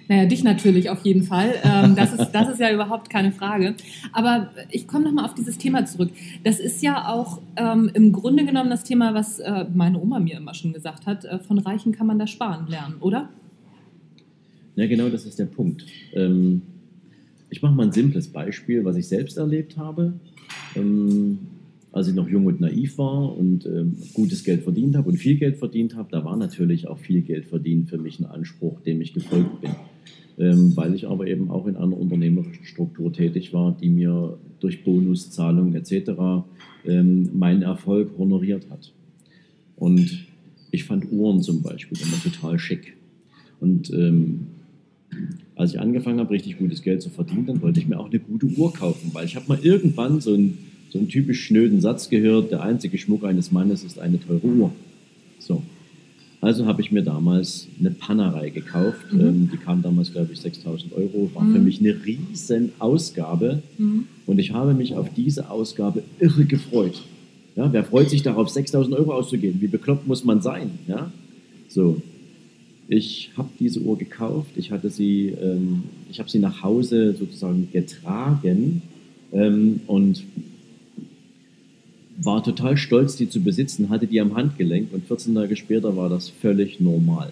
Naja, 0.07 0.25
dich 0.25 0.43
natürlich 0.43 0.89
auf 0.89 1.03
jeden 1.05 1.23
Fall. 1.23 1.55
Ähm, 1.63 1.95
das, 1.95 2.13
ist, 2.13 2.31
das 2.31 2.49
ist 2.49 2.59
ja 2.59 2.71
überhaupt 2.73 3.09
keine 3.09 3.31
Frage. 3.31 3.75
Aber 4.11 4.49
ich 4.69 4.87
komme 4.87 5.05
nochmal 5.05 5.25
auf 5.25 5.33
dieses 5.33 5.57
Thema 5.57 5.85
zurück. 5.85 6.11
Das 6.43 6.59
ist 6.59 6.81
ja 6.83 7.07
auch 7.07 7.41
ähm, 7.55 7.89
im 7.93 8.11
Grunde 8.11 8.45
genommen 8.45 8.69
das 8.69 8.83
Thema, 8.83 9.13
was 9.13 9.39
äh, 9.39 9.65
meine 9.73 9.99
Oma 9.99 10.19
mir 10.19 10.37
immer 10.37 10.53
schon 10.53 10.73
gesagt 10.73 11.05
hat. 11.05 11.25
Äh, 11.25 11.39
von 11.39 11.57
Reichen 11.59 11.93
kann 11.93 12.07
man 12.07 12.19
das 12.19 12.29
sparen 12.29 12.67
lernen, 12.67 12.95
oder? 12.99 13.29
Ja, 14.75 14.87
genau, 14.87 15.09
das 15.09 15.25
ist 15.25 15.39
der 15.39 15.45
Punkt. 15.45 15.85
Ähm, 16.13 16.63
ich 17.49 17.61
mache 17.61 17.73
mal 17.73 17.85
ein 17.85 17.91
simples 17.91 18.27
Beispiel, 18.27 18.83
was 18.83 18.95
ich 18.95 19.07
selbst 19.07 19.37
erlebt 19.37 19.77
habe. 19.77 20.13
Ähm, 20.75 21.39
als 21.93 22.09
ich 22.09 22.15
noch 22.15 22.27
jung 22.27 22.45
und 22.45 22.59
naiv 22.59 22.97
war 22.97 23.37
und 23.37 23.65
ähm, 23.65 23.95
gutes 24.13 24.43
Geld 24.43 24.63
verdient 24.63 24.97
habe 24.97 25.09
und 25.09 25.17
viel 25.17 25.37
Geld 25.37 25.55
verdient 25.57 25.95
habe, 25.95 26.09
da 26.11 26.25
war 26.25 26.35
natürlich 26.35 26.87
auch 26.87 26.99
viel 26.99 27.21
Geld 27.21 27.45
verdient 27.45 27.89
für 27.89 27.97
mich 27.97 28.19
ein 28.19 28.25
Anspruch, 28.25 28.81
dem 28.81 28.99
ich 28.99 29.13
gefolgt 29.13 29.61
bin 29.61 29.71
ähm, 30.37 30.75
weil 30.75 30.95
ich 30.95 31.07
aber 31.07 31.27
eben 31.27 31.49
auch 31.49 31.67
in 31.67 31.75
einer 31.75 31.97
unternehmerischen 31.97 32.65
Struktur 32.65 33.11
tätig 33.13 33.53
war, 33.53 33.75
die 33.79 33.89
mir 33.89 34.37
durch 34.59 34.83
Bonuszahlungen 34.83 35.75
etc. 35.75 36.45
Ähm, 36.85 37.29
meinen 37.33 37.61
Erfolg 37.61 38.11
honoriert 38.17 38.69
hat. 38.69 38.93
Und 39.75 40.25
ich 40.71 40.85
fand 40.85 41.11
Uhren 41.11 41.41
zum 41.41 41.61
Beispiel 41.61 41.97
immer 42.01 42.21
total 42.21 42.57
schick. 42.57 42.95
Und 43.59 43.91
ähm, 43.91 44.47
als 45.55 45.73
ich 45.73 45.79
angefangen 45.79 46.19
habe, 46.19 46.31
richtig 46.31 46.57
gutes 46.57 46.81
Geld 46.81 47.01
zu 47.01 47.09
verdienen, 47.09 47.45
dann 47.45 47.61
wollte 47.61 47.79
ich 47.79 47.87
mir 47.87 47.99
auch 47.99 48.09
eine 48.09 48.19
gute 48.19 48.47
Uhr 48.47 48.73
kaufen, 48.73 49.11
weil 49.13 49.25
ich 49.25 49.35
habe 49.35 49.45
mal 49.47 49.59
irgendwann 49.61 50.19
so 50.19 50.33
einen, 50.33 50.57
so 50.93 50.99
einen 50.99 51.09
typisch 51.09 51.45
schnöden 51.45 51.81
Satz 51.81 52.07
gehört, 52.09 52.51
der 52.51 52.61
einzige 52.61 52.99
Schmuck 52.99 53.25
eines 53.25 53.51
Mannes 53.51 53.83
ist 53.83 53.97
eine 53.97 54.19
teure 54.19 54.45
Uhr. 54.45 54.71
So. 55.39 55.63
Also 56.39 56.67
habe 56.67 56.81
ich 56.83 56.91
mir 56.91 57.01
damals 57.01 57.67
eine 57.79 57.89
Panerei 57.89 58.49
gekauft. 58.49 59.11
Mhm. 59.11 59.19
Ähm, 59.19 59.49
die 59.51 59.57
kam 59.57 59.81
damals, 59.81 60.11
glaube 60.11 60.33
ich, 60.33 60.39
6000 60.41 60.93
Euro. 60.93 61.31
War 61.33 61.41
mhm. 61.41 61.53
für 61.53 61.59
mich 61.61 61.79
eine 61.79 61.95
riesen 62.05 62.73
Ausgabe. 62.77 63.63
Mhm. 63.79 64.05
Und 64.27 64.37
ich 64.37 64.51
habe 64.51 64.75
mich 64.75 64.93
auf 64.93 65.11
diese 65.11 65.49
Ausgabe 65.49 66.03
irre 66.19 66.45
gefreut. 66.45 67.01
Ja, 67.55 67.73
wer 67.73 67.83
freut 67.83 68.11
sich 68.11 68.21
darauf, 68.21 68.49
6000 68.49 68.95
Euro 68.95 69.13
auszugeben? 69.13 69.61
Wie 69.61 69.67
bekloppt 69.67 70.07
muss 70.07 70.23
man 70.23 70.41
sein? 70.43 70.71
Ja? 70.87 71.11
So. 71.69 72.01
Ich 72.87 73.31
habe 73.35 73.49
diese 73.59 73.79
Uhr 73.79 73.97
gekauft. 73.97 74.51
Ich 74.57 74.69
hatte 74.69 74.91
sie, 74.91 75.29
ähm, 75.29 75.83
ich 76.11 76.19
habe 76.19 76.29
sie 76.29 76.39
nach 76.39 76.61
Hause 76.61 77.15
sozusagen 77.17 77.69
getragen. 77.71 78.83
Ähm, 79.31 79.79
und 79.87 80.23
war 82.17 82.43
total 82.43 82.77
stolz, 82.77 83.15
die 83.15 83.29
zu 83.29 83.41
besitzen, 83.41 83.89
hatte 83.89 84.07
die 84.07 84.21
am 84.21 84.35
Handgelenk 84.35 84.93
und 84.93 85.05
14 85.07 85.33
Tage 85.33 85.55
später 85.55 85.95
war 85.95 86.09
das 86.09 86.29
völlig 86.29 86.79
normal. 86.79 87.31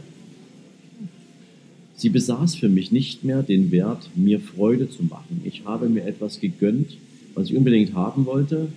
Sie 1.95 2.09
besaß 2.09 2.55
für 2.55 2.69
mich 2.69 2.91
nicht 2.91 3.23
mehr 3.23 3.43
den 3.43 3.71
Wert, 3.71 4.09
mir 4.15 4.39
Freude 4.39 4.89
zu 4.89 5.03
machen. 5.03 5.41
Ich 5.43 5.65
habe 5.65 5.87
mir 5.87 6.03
etwas 6.05 6.39
gegönnt, 6.39 6.97
was 7.35 7.49
ich 7.49 7.55
unbedingt 7.55 7.93
haben 7.93 8.25
wollte, 8.25 8.69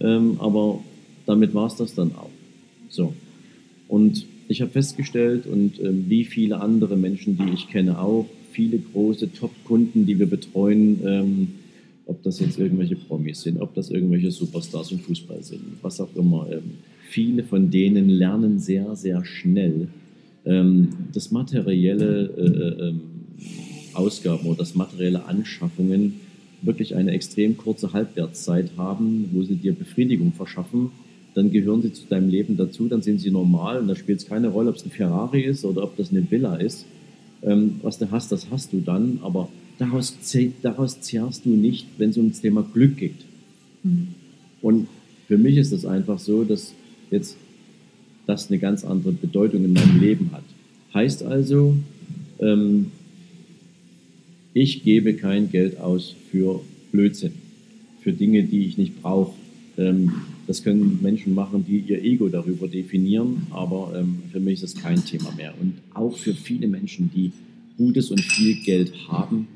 ähm, 0.00 0.36
aber 0.38 0.80
damit 1.26 1.54
war 1.54 1.66
es 1.66 1.74
das 1.74 1.94
dann 1.94 2.14
auch. 2.14 2.30
So. 2.88 3.14
Und 3.88 4.26
ich 4.46 4.60
habe 4.60 4.70
festgestellt, 4.70 5.46
und 5.46 5.80
ähm, 5.80 6.04
wie 6.08 6.24
viele 6.24 6.60
andere 6.60 6.96
Menschen, 6.96 7.36
die 7.36 7.52
ich 7.52 7.68
kenne, 7.68 7.98
auch, 7.98 8.26
viele 8.52 8.78
große 8.78 9.32
Top-Kunden, 9.32 10.06
die 10.06 10.18
wir 10.18 10.26
betreuen, 10.26 11.00
ähm, 11.04 11.48
ob 12.08 12.22
das 12.22 12.40
jetzt 12.40 12.58
irgendwelche 12.58 12.96
Promis 12.96 13.42
sind, 13.42 13.60
ob 13.60 13.74
das 13.74 13.90
irgendwelche 13.90 14.30
Superstars 14.30 14.90
im 14.92 14.98
Fußball 14.98 15.42
sind, 15.42 15.62
was 15.82 16.00
auch 16.00 16.14
immer. 16.16 16.48
Ähm, 16.50 16.78
viele 17.10 17.44
von 17.44 17.70
denen 17.70 18.08
lernen 18.08 18.58
sehr, 18.58 18.96
sehr 18.96 19.24
schnell 19.24 19.88
ähm, 20.46 20.88
das 21.12 21.30
materielle 21.30 22.26
äh, 22.36 22.88
ähm, 22.88 23.00
Ausgaben 23.92 24.46
oder 24.46 24.58
das 24.58 24.74
materielle 24.74 25.26
Anschaffungen 25.26 26.20
wirklich 26.62 26.96
eine 26.96 27.12
extrem 27.12 27.56
kurze 27.56 27.92
Halbwertszeit 27.92 28.70
haben, 28.76 29.28
wo 29.32 29.42
sie 29.42 29.56
dir 29.56 29.74
Befriedigung 29.74 30.32
verschaffen, 30.32 30.90
dann 31.34 31.52
gehören 31.52 31.82
sie 31.82 31.92
zu 31.92 32.06
deinem 32.06 32.30
Leben 32.30 32.56
dazu, 32.56 32.88
dann 32.88 33.02
sind 33.02 33.20
sie 33.20 33.30
normal 33.30 33.78
und 33.78 33.86
da 33.86 33.94
spielt 33.94 34.20
es 34.20 34.26
keine 34.26 34.48
Rolle, 34.48 34.70
ob 34.70 34.76
es 34.76 34.84
ein 34.84 34.90
Ferrari 34.90 35.42
ist 35.42 35.64
oder 35.64 35.84
ob 35.84 35.96
das 35.96 36.10
eine 36.10 36.28
Villa 36.28 36.56
ist. 36.56 36.86
Ähm, 37.42 37.80
was 37.82 37.98
du 37.98 38.10
hast, 38.10 38.32
das 38.32 38.50
hast 38.50 38.72
du 38.72 38.80
dann, 38.80 39.20
aber 39.22 39.48
daraus, 39.78 40.16
daraus 40.62 41.00
zehrst 41.00 41.46
du 41.46 41.50
nicht, 41.50 41.86
wenn 41.98 42.10
es 42.10 42.16
ums 42.16 42.40
Thema 42.40 42.62
Glück 42.62 42.96
geht. 42.96 43.24
Mhm. 43.82 44.08
Und 44.60 44.88
für 45.26 45.38
mich 45.38 45.56
ist 45.56 45.72
das 45.72 45.84
einfach 45.84 46.18
so, 46.18 46.44
dass 46.44 46.74
jetzt 47.10 47.36
das 48.26 48.48
eine 48.50 48.58
ganz 48.58 48.84
andere 48.84 49.12
Bedeutung 49.12 49.64
in 49.64 49.72
meinem 49.72 50.00
Leben 50.00 50.30
hat. 50.32 50.44
Heißt 50.92 51.22
also, 51.22 51.76
ähm, 52.40 52.86
ich 54.52 54.82
gebe 54.82 55.14
kein 55.14 55.50
Geld 55.50 55.78
aus 55.78 56.14
für 56.30 56.60
Blödsinn, 56.92 57.32
für 58.00 58.12
Dinge, 58.12 58.42
die 58.42 58.66
ich 58.66 58.76
nicht 58.76 59.00
brauche. 59.00 59.34
Ähm, 59.76 60.12
das 60.46 60.62
können 60.62 60.98
Menschen 61.02 61.34
machen, 61.34 61.64
die 61.66 61.78
ihr 61.78 62.02
Ego 62.02 62.28
darüber 62.28 62.68
definieren, 62.68 63.46
aber 63.50 63.92
ähm, 63.96 64.22
für 64.32 64.40
mich 64.40 64.62
ist 64.62 64.74
das 64.74 64.82
kein 64.82 65.04
Thema 65.04 65.32
mehr. 65.36 65.54
Und 65.60 65.74
auch 65.94 66.16
für 66.16 66.34
viele 66.34 66.66
Menschen, 66.66 67.10
die 67.14 67.32
gutes 67.76 68.10
und 68.10 68.20
viel 68.20 68.56
Geld 68.64 68.92
haben, 69.08 69.46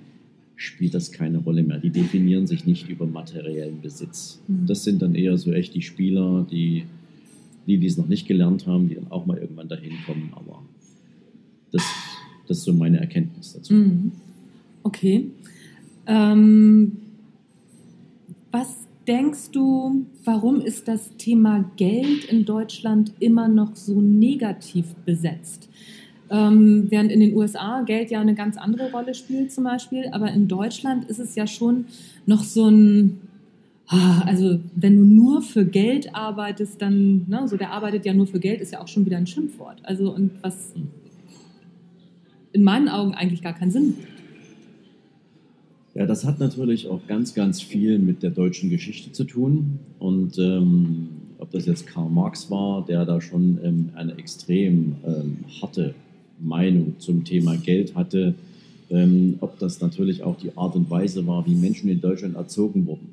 spielt 0.56 0.94
das 0.94 1.12
keine 1.12 1.38
Rolle 1.38 1.62
mehr. 1.62 1.78
Die 1.78 1.90
definieren 1.90 2.46
sich 2.46 2.66
nicht 2.66 2.88
über 2.88 3.06
materiellen 3.06 3.80
Besitz. 3.80 4.40
Mhm. 4.46 4.66
Das 4.66 4.84
sind 4.84 5.02
dann 5.02 5.14
eher 5.14 5.36
so 5.38 5.52
echt 5.52 5.74
die 5.74 5.82
Spieler, 5.82 6.46
die, 6.50 6.84
die, 7.66 7.78
die 7.78 7.86
es 7.86 7.96
noch 7.96 8.08
nicht 8.08 8.26
gelernt 8.26 8.66
haben, 8.66 8.88
die 8.88 8.94
dann 8.94 9.10
auch 9.10 9.26
mal 9.26 9.38
irgendwann 9.38 9.68
dahin 9.68 9.94
kommen. 10.06 10.32
Aber 10.34 10.62
das, 11.72 11.82
das 12.46 12.58
ist 12.58 12.64
so 12.64 12.72
meine 12.72 13.00
Erkenntnis 13.00 13.54
dazu. 13.54 13.74
Mhm. 13.74 14.12
Okay. 14.82 15.30
Ähm, 16.06 16.92
was 18.50 18.86
denkst 19.06 19.50
du, 19.52 20.06
warum 20.24 20.60
ist 20.60 20.86
das 20.88 21.16
Thema 21.16 21.70
Geld 21.76 22.24
in 22.24 22.44
Deutschland 22.44 23.12
immer 23.18 23.48
noch 23.48 23.76
so 23.76 24.00
negativ 24.00 24.94
besetzt? 25.06 25.68
Ähm, 26.32 26.86
während 26.88 27.12
in 27.12 27.20
den 27.20 27.36
USA 27.36 27.82
Geld 27.82 28.10
ja 28.10 28.18
eine 28.18 28.34
ganz 28.34 28.56
andere 28.56 28.90
Rolle 28.90 29.14
spielt 29.14 29.52
zum 29.52 29.64
Beispiel, 29.64 30.06
aber 30.12 30.32
in 30.32 30.48
Deutschland 30.48 31.04
ist 31.10 31.18
es 31.18 31.34
ja 31.34 31.46
schon 31.46 31.84
noch 32.24 32.42
so 32.42 32.68
ein, 32.70 33.20
ah, 33.88 34.22
also 34.24 34.58
wenn 34.74 34.96
du 34.96 35.04
nur 35.04 35.42
für 35.42 35.66
Geld 35.66 36.14
arbeitest, 36.14 36.80
dann, 36.80 37.26
ne, 37.28 37.46
so 37.46 37.58
der 37.58 37.70
arbeitet 37.70 38.06
ja 38.06 38.14
nur 38.14 38.26
für 38.26 38.40
Geld, 38.40 38.62
ist 38.62 38.72
ja 38.72 38.80
auch 38.80 38.88
schon 38.88 39.04
wieder 39.04 39.18
ein 39.18 39.26
Schimpfwort. 39.26 39.82
Also 39.82 40.10
und 40.10 40.30
was 40.40 40.72
in 42.52 42.64
meinen 42.64 42.88
Augen 42.88 43.12
eigentlich 43.12 43.42
gar 43.42 43.52
keinen 43.52 43.70
Sinn 43.70 43.90
macht. 43.90 44.08
Ja, 45.94 46.06
das 46.06 46.24
hat 46.24 46.40
natürlich 46.40 46.88
auch 46.88 47.06
ganz, 47.06 47.34
ganz 47.34 47.60
viel 47.60 47.98
mit 47.98 48.22
der 48.22 48.30
deutschen 48.30 48.70
Geschichte 48.70 49.12
zu 49.12 49.24
tun. 49.24 49.80
Und 49.98 50.38
ähm, 50.38 51.08
ob 51.36 51.50
das 51.50 51.66
jetzt 51.66 51.86
Karl 51.86 52.08
Marx 52.08 52.50
war, 52.50 52.86
der 52.86 53.04
da 53.04 53.20
schon 53.20 53.58
ähm, 53.62 53.90
eine 53.94 54.16
extrem 54.16 54.96
ähm, 55.04 55.44
harte 55.60 55.94
Meinung 56.40 56.96
zum 56.98 57.24
Thema 57.24 57.56
Geld 57.56 57.94
hatte, 57.94 58.34
ähm, 58.90 59.36
ob 59.40 59.58
das 59.58 59.80
natürlich 59.80 60.22
auch 60.22 60.36
die 60.36 60.56
Art 60.56 60.74
und 60.74 60.90
Weise 60.90 61.26
war, 61.26 61.46
wie 61.46 61.54
Menschen 61.54 61.88
in 61.88 62.00
Deutschland 62.00 62.36
erzogen 62.36 62.86
wurden. 62.86 63.08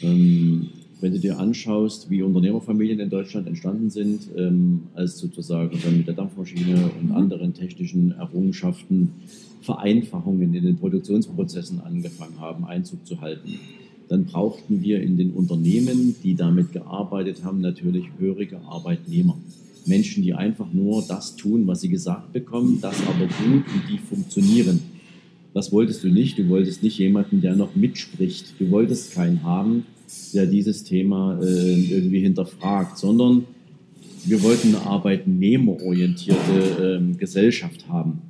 Ähm, 0.00 0.68
wenn 1.00 1.12
du 1.12 1.18
dir 1.18 1.38
anschaust, 1.38 2.10
wie 2.10 2.22
Unternehmerfamilien 2.22 3.00
in 3.00 3.10
Deutschland 3.10 3.48
entstanden 3.48 3.90
sind, 3.90 4.28
ähm, 4.36 4.84
als 4.94 5.18
sozusagen 5.18 5.76
dann 5.82 5.98
mit 5.98 6.06
der 6.06 6.14
Dampfmaschine 6.14 6.90
und 7.00 7.10
mhm. 7.10 7.16
anderen 7.16 7.54
technischen 7.54 8.12
Errungenschaften 8.12 9.10
Vereinfachungen 9.62 10.54
in 10.54 10.64
den 10.64 10.76
Produktionsprozessen 10.76 11.80
angefangen 11.80 12.40
haben, 12.40 12.64
Einzug 12.64 13.04
zu 13.06 13.20
halten, 13.20 13.58
dann 14.08 14.24
brauchten 14.24 14.82
wir 14.82 15.02
in 15.02 15.16
den 15.16 15.32
Unternehmen, 15.32 16.14
die 16.22 16.34
damit 16.34 16.72
gearbeitet 16.72 17.44
haben, 17.44 17.60
natürlich 17.60 18.06
hörige 18.18 18.60
Arbeitnehmer. 18.60 19.36
Menschen, 19.86 20.22
die 20.22 20.34
einfach 20.34 20.72
nur 20.72 21.04
das 21.06 21.36
tun, 21.36 21.66
was 21.66 21.80
sie 21.80 21.88
gesagt 21.88 22.32
bekommen, 22.32 22.78
das 22.80 22.96
aber 23.06 23.26
gut 23.26 23.64
und 23.66 23.82
die 23.90 23.98
funktionieren. 23.98 24.80
Das 25.54 25.72
wolltest 25.72 26.04
du 26.04 26.08
nicht. 26.08 26.38
Du 26.38 26.48
wolltest 26.48 26.82
nicht 26.82 26.98
jemanden, 26.98 27.40
der 27.40 27.54
noch 27.54 27.76
mitspricht. 27.76 28.54
Du 28.58 28.70
wolltest 28.70 29.12
keinen 29.12 29.42
haben, 29.42 29.84
der 30.32 30.46
dieses 30.46 30.84
Thema 30.84 31.38
äh, 31.42 31.74
irgendwie 31.74 32.20
hinterfragt, 32.20 32.98
sondern 32.98 33.44
wir 34.24 34.42
wollten 34.42 34.68
eine 34.68 34.86
arbeitnehmerorientierte 34.86 37.00
äh, 37.00 37.16
Gesellschaft 37.16 37.88
haben. 37.88 38.22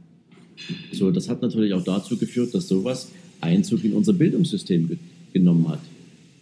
So, 0.92 1.10
das 1.10 1.28
hat 1.28 1.42
natürlich 1.42 1.74
auch 1.74 1.84
dazu 1.84 2.16
geführt, 2.16 2.54
dass 2.54 2.68
sowas 2.68 3.08
Einzug 3.40 3.84
in 3.84 3.94
unser 3.94 4.12
Bildungssystem 4.12 4.88
ge 4.88 4.96
genommen 5.32 5.68
hat. 5.68 5.80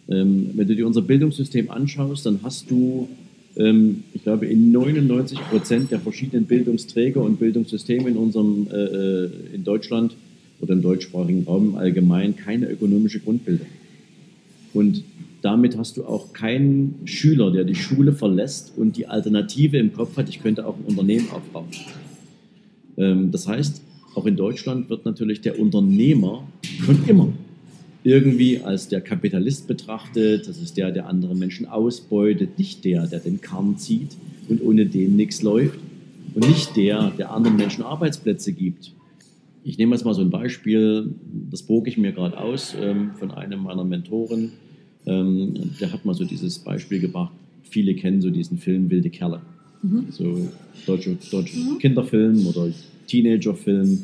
Ähm, 0.08 0.50
wenn 0.54 0.66
du 0.66 0.74
dir 0.74 0.84
unser 0.84 1.02
Bildungssystem 1.02 1.70
anschaust, 1.70 2.26
dann 2.26 2.40
hast 2.42 2.68
du, 2.70 3.08
ich 3.56 4.22
glaube, 4.22 4.46
in 4.46 4.70
99 4.70 5.38
Prozent 5.50 5.90
der 5.90 6.00
verschiedenen 6.00 6.46
Bildungsträger 6.46 7.20
und 7.20 7.38
Bildungssysteme 7.38 8.08
in 8.08 8.16
unserem 8.16 8.68
äh, 8.70 8.76
äh, 8.76 9.30
in 9.54 9.64
Deutschland 9.64 10.14
oder 10.60 10.74
im 10.74 10.82
deutschsprachigen 10.82 11.44
Raum 11.44 11.74
allgemein 11.74 12.36
keine 12.36 12.70
ökonomische 12.70 13.18
Grundbildung. 13.18 13.66
Und 14.72 15.02
damit 15.42 15.76
hast 15.76 15.96
du 15.96 16.04
auch 16.04 16.32
keinen 16.32 17.00
Schüler, 17.06 17.50
der 17.50 17.64
die 17.64 17.74
Schule 17.74 18.12
verlässt 18.12 18.72
und 18.76 18.96
die 18.96 19.06
Alternative 19.06 19.78
im 19.78 19.92
Kopf 19.92 20.16
hat, 20.16 20.28
ich 20.28 20.42
könnte 20.42 20.66
auch 20.66 20.76
ein 20.78 20.84
Unternehmen 20.84 21.28
aufbauen. 21.30 21.68
Ähm, 22.96 23.30
das 23.32 23.48
heißt, 23.48 23.82
auch 24.14 24.26
in 24.26 24.36
Deutschland 24.36 24.90
wird 24.90 25.04
natürlich 25.04 25.40
der 25.40 25.58
Unternehmer 25.58 26.46
schon 26.84 26.98
immer 27.08 27.28
irgendwie 28.02 28.60
als 28.60 28.88
der 28.88 29.00
Kapitalist 29.00 29.66
betrachtet. 29.66 30.48
Das 30.48 30.58
ist 30.58 30.76
der, 30.76 30.90
der 30.90 31.06
andere 31.06 31.34
Menschen 31.34 31.66
ausbeutet, 31.66 32.58
nicht 32.58 32.84
der, 32.84 33.06
der 33.06 33.20
den 33.20 33.40
Karren 33.40 33.76
zieht 33.76 34.16
und 34.48 34.62
ohne 34.62 34.86
den 34.86 35.16
nichts 35.16 35.42
läuft 35.42 35.78
und 36.34 36.48
nicht 36.48 36.76
der, 36.76 37.10
der 37.18 37.32
anderen 37.32 37.56
Menschen 37.56 37.82
Arbeitsplätze 37.82 38.52
gibt. 38.52 38.92
Ich 39.62 39.76
nehme 39.76 39.94
jetzt 39.94 40.04
mal 40.04 40.14
so 40.14 40.22
ein 40.22 40.30
Beispiel, 40.30 41.14
das 41.50 41.62
bog 41.62 41.86
ich 41.86 41.98
mir 41.98 42.12
gerade 42.12 42.38
aus 42.38 42.74
ähm, 42.80 43.10
von 43.18 43.30
einem 43.30 43.62
meiner 43.62 43.84
Mentoren. 43.84 44.52
Ähm, 45.06 45.54
der 45.80 45.92
hat 45.92 46.04
mal 46.04 46.14
so 46.14 46.24
dieses 46.24 46.58
Beispiel 46.58 47.00
gebracht. 47.00 47.32
Viele 47.64 47.94
kennen 47.94 48.22
so 48.22 48.30
diesen 48.30 48.58
Film 48.58 48.90
Wilde 48.90 49.10
Kerle. 49.10 49.40
Mhm. 49.82 50.06
So 50.10 50.48
deutscher 50.86 51.12
deutsche 51.30 51.58
mhm. 51.58 51.78
Kinderfilm 51.78 52.46
oder 52.46 52.68
Teenagerfilm. 53.06 53.98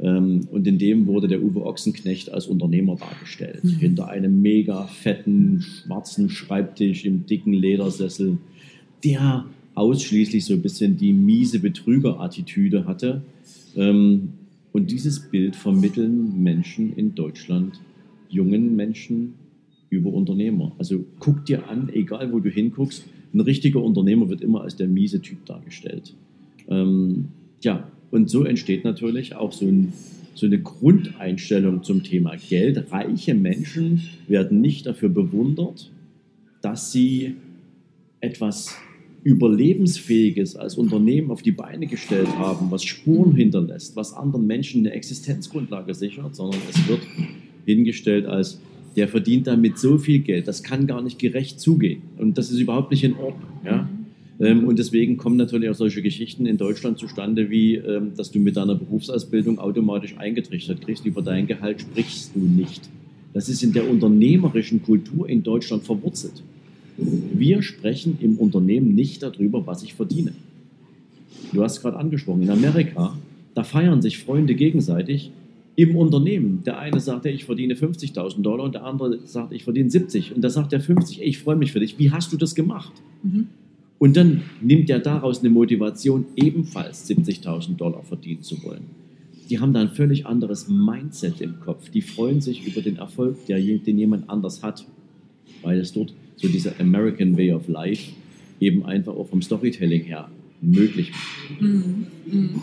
Ähm, 0.00 0.46
und 0.50 0.66
in 0.66 0.78
dem 0.78 1.06
wurde 1.06 1.28
der 1.28 1.42
Uwe 1.42 1.64
Ochsenknecht 1.64 2.32
als 2.32 2.46
Unternehmer 2.46 2.96
dargestellt. 2.96 3.64
Mhm. 3.64 3.70
Hinter 3.70 4.08
einem 4.08 4.42
mega 4.42 4.86
fetten, 4.86 5.60
schwarzen 5.62 6.28
Schreibtisch 6.28 7.04
im 7.04 7.26
dicken 7.26 7.52
Ledersessel, 7.52 8.38
der 9.04 9.46
ausschließlich 9.74 10.44
so 10.44 10.54
ein 10.54 10.62
bisschen 10.62 10.96
die 10.96 11.12
miese 11.12 11.60
Betrügerattitüde 11.60 12.86
hatte. 12.86 13.22
Ähm, 13.76 14.30
und 14.72 14.90
dieses 14.90 15.20
Bild 15.20 15.56
vermitteln 15.56 16.42
Menschen 16.42 16.94
in 16.96 17.14
Deutschland, 17.14 17.80
jungen 18.28 18.76
Menschen, 18.76 19.34
über 19.88 20.12
Unternehmer. 20.12 20.72
Also 20.78 21.04
guck 21.20 21.44
dir 21.44 21.68
an, 21.68 21.88
egal 21.92 22.32
wo 22.32 22.40
du 22.40 22.50
hinguckst, 22.50 23.04
ein 23.32 23.40
richtiger 23.40 23.82
Unternehmer 23.82 24.28
wird 24.28 24.40
immer 24.40 24.62
als 24.62 24.76
der 24.76 24.88
miese 24.88 25.20
Typ 25.20 25.44
dargestellt. 25.46 26.14
Ähm, 26.68 27.28
ja, 27.62 27.88
und 28.10 28.30
so 28.30 28.44
entsteht 28.44 28.84
natürlich 28.84 29.34
auch 29.34 29.52
so, 29.52 29.66
ein, 29.66 29.92
so 30.34 30.46
eine 30.46 30.60
Grundeinstellung 30.60 31.82
zum 31.82 32.02
Thema 32.02 32.36
Geld. 32.36 32.90
Reiche 32.90 33.34
Menschen 33.34 34.02
werden 34.28 34.60
nicht 34.60 34.86
dafür 34.86 35.08
bewundert, 35.08 35.90
dass 36.62 36.92
sie 36.92 37.34
etwas 38.20 38.76
Überlebensfähiges 39.24 40.54
als 40.54 40.76
Unternehmen 40.76 41.30
auf 41.30 41.42
die 41.42 41.52
Beine 41.52 41.86
gestellt 41.86 42.28
haben, 42.38 42.70
was 42.70 42.84
Spuren 42.84 43.34
hinterlässt, 43.34 43.96
was 43.96 44.12
anderen 44.12 44.46
Menschen 44.46 44.86
eine 44.86 44.94
Existenzgrundlage 44.94 45.94
sichert, 45.94 46.36
sondern 46.36 46.60
es 46.70 46.88
wird 46.88 47.00
hingestellt 47.64 48.26
als 48.26 48.60
der 48.96 49.08
verdient 49.08 49.46
damit 49.46 49.78
so 49.78 49.98
viel 49.98 50.20
Geld, 50.20 50.48
das 50.48 50.62
kann 50.62 50.86
gar 50.86 51.02
nicht 51.02 51.18
gerecht 51.18 51.60
zugehen. 51.60 52.02
Und 52.16 52.38
das 52.38 52.50
ist 52.50 52.58
überhaupt 52.58 52.90
nicht 52.90 53.04
in 53.04 53.12
Ordnung. 53.14 53.50
Ja? 53.64 53.88
Ähm, 54.38 54.66
und 54.66 54.78
deswegen 54.78 55.16
kommen 55.16 55.36
natürlich 55.36 55.68
auch 55.70 55.74
solche 55.74 56.02
Geschichten 56.02 56.46
in 56.46 56.58
Deutschland 56.58 56.98
zustande, 56.98 57.50
wie 57.50 57.76
ähm, 57.76 58.12
dass 58.16 58.30
du 58.30 58.38
mit 58.38 58.56
deiner 58.56 58.74
Berufsausbildung 58.74 59.58
automatisch 59.58 60.16
eingetrichtert 60.18 60.82
kriegst, 60.82 61.06
über 61.06 61.22
dein 61.22 61.46
Gehalt 61.46 61.80
sprichst 61.80 62.32
du 62.34 62.40
nicht. 62.40 62.88
Das 63.32 63.48
ist 63.48 63.62
in 63.62 63.72
der 63.72 63.88
unternehmerischen 63.88 64.82
Kultur 64.82 65.28
in 65.28 65.42
Deutschland 65.42 65.84
verwurzelt. 65.84 66.42
Wir 66.98 67.62
sprechen 67.62 68.18
im 68.20 68.38
Unternehmen 68.38 68.94
nicht 68.94 69.22
darüber, 69.22 69.66
was 69.66 69.82
ich 69.82 69.94
verdiene. 69.94 70.32
Du 71.52 71.62
hast 71.62 71.82
gerade 71.82 71.98
angesprochen, 71.98 72.42
in 72.42 72.50
Amerika, 72.50 73.16
da 73.54 73.62
feiern 73.62 74.00
sich 74.00 74.18
Freunde 74.18 74.54
gegenseitig, 74.54 75.30
im 75.76 75.94
Unternehmen. 75.94 76.62
Der 76.64 76.78
eine 76.78 77.00
sagt, 77.00 77.26
ich 77.26 77.44
verdiene 77.44 77.74
50.000 77.74 78.40
Dollar 78.40 78.64
und 78.64 78.74
der 78.74 78.84
andere 78.84 79.18
sagt, 79.26 79.52
ich 79.52 79.64
verdiene 79.64 79.90
70. 79.90 80.34
Und 80.34 80.40
da 80.40 80.48
sagt 80.48 80.72
der 80.72 80.80
50, 80.80 81.22
ich 81.22 81.38
freue 81.38 81.56
mich 81.56 81.72
für 81.72 81.80
dich. 81.80 81.98
Wie 81.98 82.10
hast 82.10 82.32
du 82.32 82.38
das 82.38 82.54
gemacht? 82.54 82.92
Mhm. 83.22 83.48
Und 83.98 84.16
dann 84.16 84.42
nimmt 84.60 84.90
er 84.90 84.98
daraus 84.98 85.40
eine 85.40 85.50
Motivation, 85.50 86.26
ebenfalls 86.36 87.08
70.000 87.08 87.76
Dollar 87.76 88.02
verdienen 88.02 88.42
zu 88.42 88.62
wollen. 88.62 88.84
Die 89.48 89.58
haben 89.58 89.72
da 89.72 89.80
ein 89.80 89.90
völlig 89.90 90.26
anderes 90.26 90.68
Mindset 90.68 91.40
im 91.40 91.60
Kopf. 91.60 91.88
Die 91.88 92.02
freuen 92.02 92.40
sich 92.40 92.66
über 92.66 92.82
den 92.82 92.96
Erfolg, 92.96 93.46
der, 93.46 93.58
den 93.58 93.98
jemand 93.98 94.28
anders 94.28 94.62
hat, 94.62 94.86
weil 95.62 95.80
es 95.80 95.92
dort 95.92 96.12
so 96.36 96.48
dieser 96.48 96.78
American 96.80 97.36
Way 97.36 97.52
of 97.52 97.68
Life 97.68 98.12
eben 98.60 98.84
einfach 98.84 99.14
auch 99.14 99.28
vom 99.28 99.40
Storytelling 99.40 100.02
her 100.02 100.28
möglich 100.60 101.12
macht. 101.12 101.60
Mhm. 101.60 102.06
Mhm. 102.26 102.62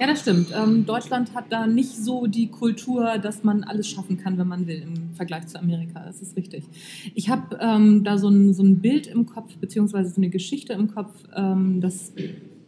Ja, 0.00 0.06
das 0.06 0.20
stimmt. 0.20 0.54
Ähm, 0.56 0.86
Deutschland 0.86 1.34
hat 1.34 1.46
da 1.50 1.66
nicht 1.66 1.96
so 1.96 2.28
die 2.28 2.46
Kultur, 2.46 3.18
dass 3.18 3.42
man 3.42 3.64
alles 3.64 3.88
schaffen 3.88 4.16
kann, 4.16 4.38
wenn 4.38 4.46
man 4.46 4.68
will, 4.68 4.82
im 4.82 5.14
Vergleich 5.14 5.48
zu 5.48 5.58
Amerika. 5.58 6.04
Das 6.06 6.22
ist 6.22 6.36
richtig. 6.36 6.62
Ich 7.16 7.28
habe 7.28 7.58
ähm, 7.60 8.04
da 8.04 8.16
so 8.16 8.28
ein, 8.28 8.54
so 8.54 8.62
ein 8.62 8.78
Bild 8.78 9.08
im 9.08 9.26
Kopf, 9.26 9.56
beziehungsweise 9.56 10.10
so 10.10 10.18
eine 10.18 10.28
Geschichte 10.30 10.72
im 10.72 10.94
Kopf, 10.94 11.12
ähm, 11.34 11.80
dass 11.80 12.12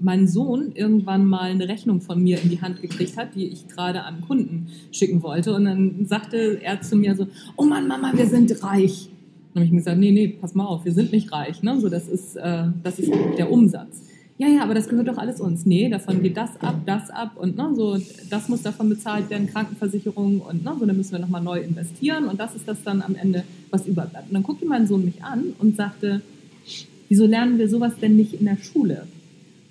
mein 0.00 0.26
Sohn 0.26 0.72
irgendwann 0.74 1.24
mal 1.24 1.50
eine 1.50 1.68
Rechnung 1.68 2.00
von 2.00 2.20
mir 2.20 2.40
in 2.42 2.48
die 2.48 2.62
Hand 2.62 2.82
gekriegt 2.82 3.16
hat, 3.16 3.36
die 3.36 3.46
ich 3.46 3.68
gerade 3.68 4.02
einem 4.02 4.22
Kunden 4.22 4.66
schicken 4.90 5.22
wollte. 5.22 5.54
Und 5.54 5.66
dann 5.66 6.06
sagte 6.06 6.60
er 6.60 6.80
zu 6.80 6.96
mir 6.96 7.14
so, 7.14 7.28
oh 7.56 7.64
Mann, 7.64 7.86
Mama, 7.86 8.12
wir 8.12 8.26
sind 8.26 8.50
reich. 8.64 9.08
Dann 9.54 9.60
habe 9.60 9.66
ich 9.66 9.70
mir 9.70 9.78
gesagt, 9.78 9.98
nee, 9.98 10.10
nee, 10.10 10.28
pass 10.28 10.56
mal 10.56 10.64
auf, 10.64 10.84
wir 10.84 10.92
sind 10.92 11.12
nicht 11.12 11.30
reich. 11.30 11.62
Ne? 11.62 11.78
So, 11.78 11.88
das, 11.88 12.08
ist, 12.08 12.34
äh, 12.36 12.64
das 12.82 12.98
ist 12.98 13.12
der 13.38 13.52
Umsatz 13.52 14.09
ja, 14.40 14.48
ja, 14.48 14.62
aber 14.62 14.72
das 14.72 14.88
gehört 14.88 15.06
doch 15.06 15.18
alles 15.18 15.38
uns. 15.38 15.66
Nee, 15.66 15.90
davon 15.90 16.22
geht 16.22 16.34
das 16.34 16.58
ab, 16.62 16.76
das 16.86 17.10
ab 17.10 17.32
und 17.36 17.58
ne, 17.58 17.72
so, 17.76 17.98
das 18.30 18.48
muss 18.48 18.62
davon 18.62 18.88
bezahlt 18.88 19.28
werden, 19.28 19.46
Krankenversicherung 19.46 20.40
und 20.40 20.64
ne, 20.64 20.74
so, 20.80 20.86
dann 20.86 20.96
müssen 20.96 21.12
wir 21.12 21.18
nochmal 21.18 21.42
neu 21.42 21.60
investieren 21.60 22.24
und 22.24 22.40
das 22.40 22.54
ist 22.54 22.66
das 22.66 22.82
dann 22.82 23.02
am 23.02 23.16
Ende, 23.16 23.44
was 23.70 23.86
überbleibt. 23.86 24.28
Und 24.28 24.34
dann 24.34 24.42
guckte 24.42 24.64
mein 24.64 24.86
Sohn 24.86 25.04
mich 25.04 25.22
an 25.22 25.52
und 25.58 25.76
sagte, 25.76 26.22
wieso 27.10 27.26
lernen 27.26 27.58
wir 27.58 27.68
sowas 27.68 27.92
denn 28.00 28.16
nicht 28.16 28.32
in 28.32 28.46
der 28.46 28.56
Schule? 28.56 29.06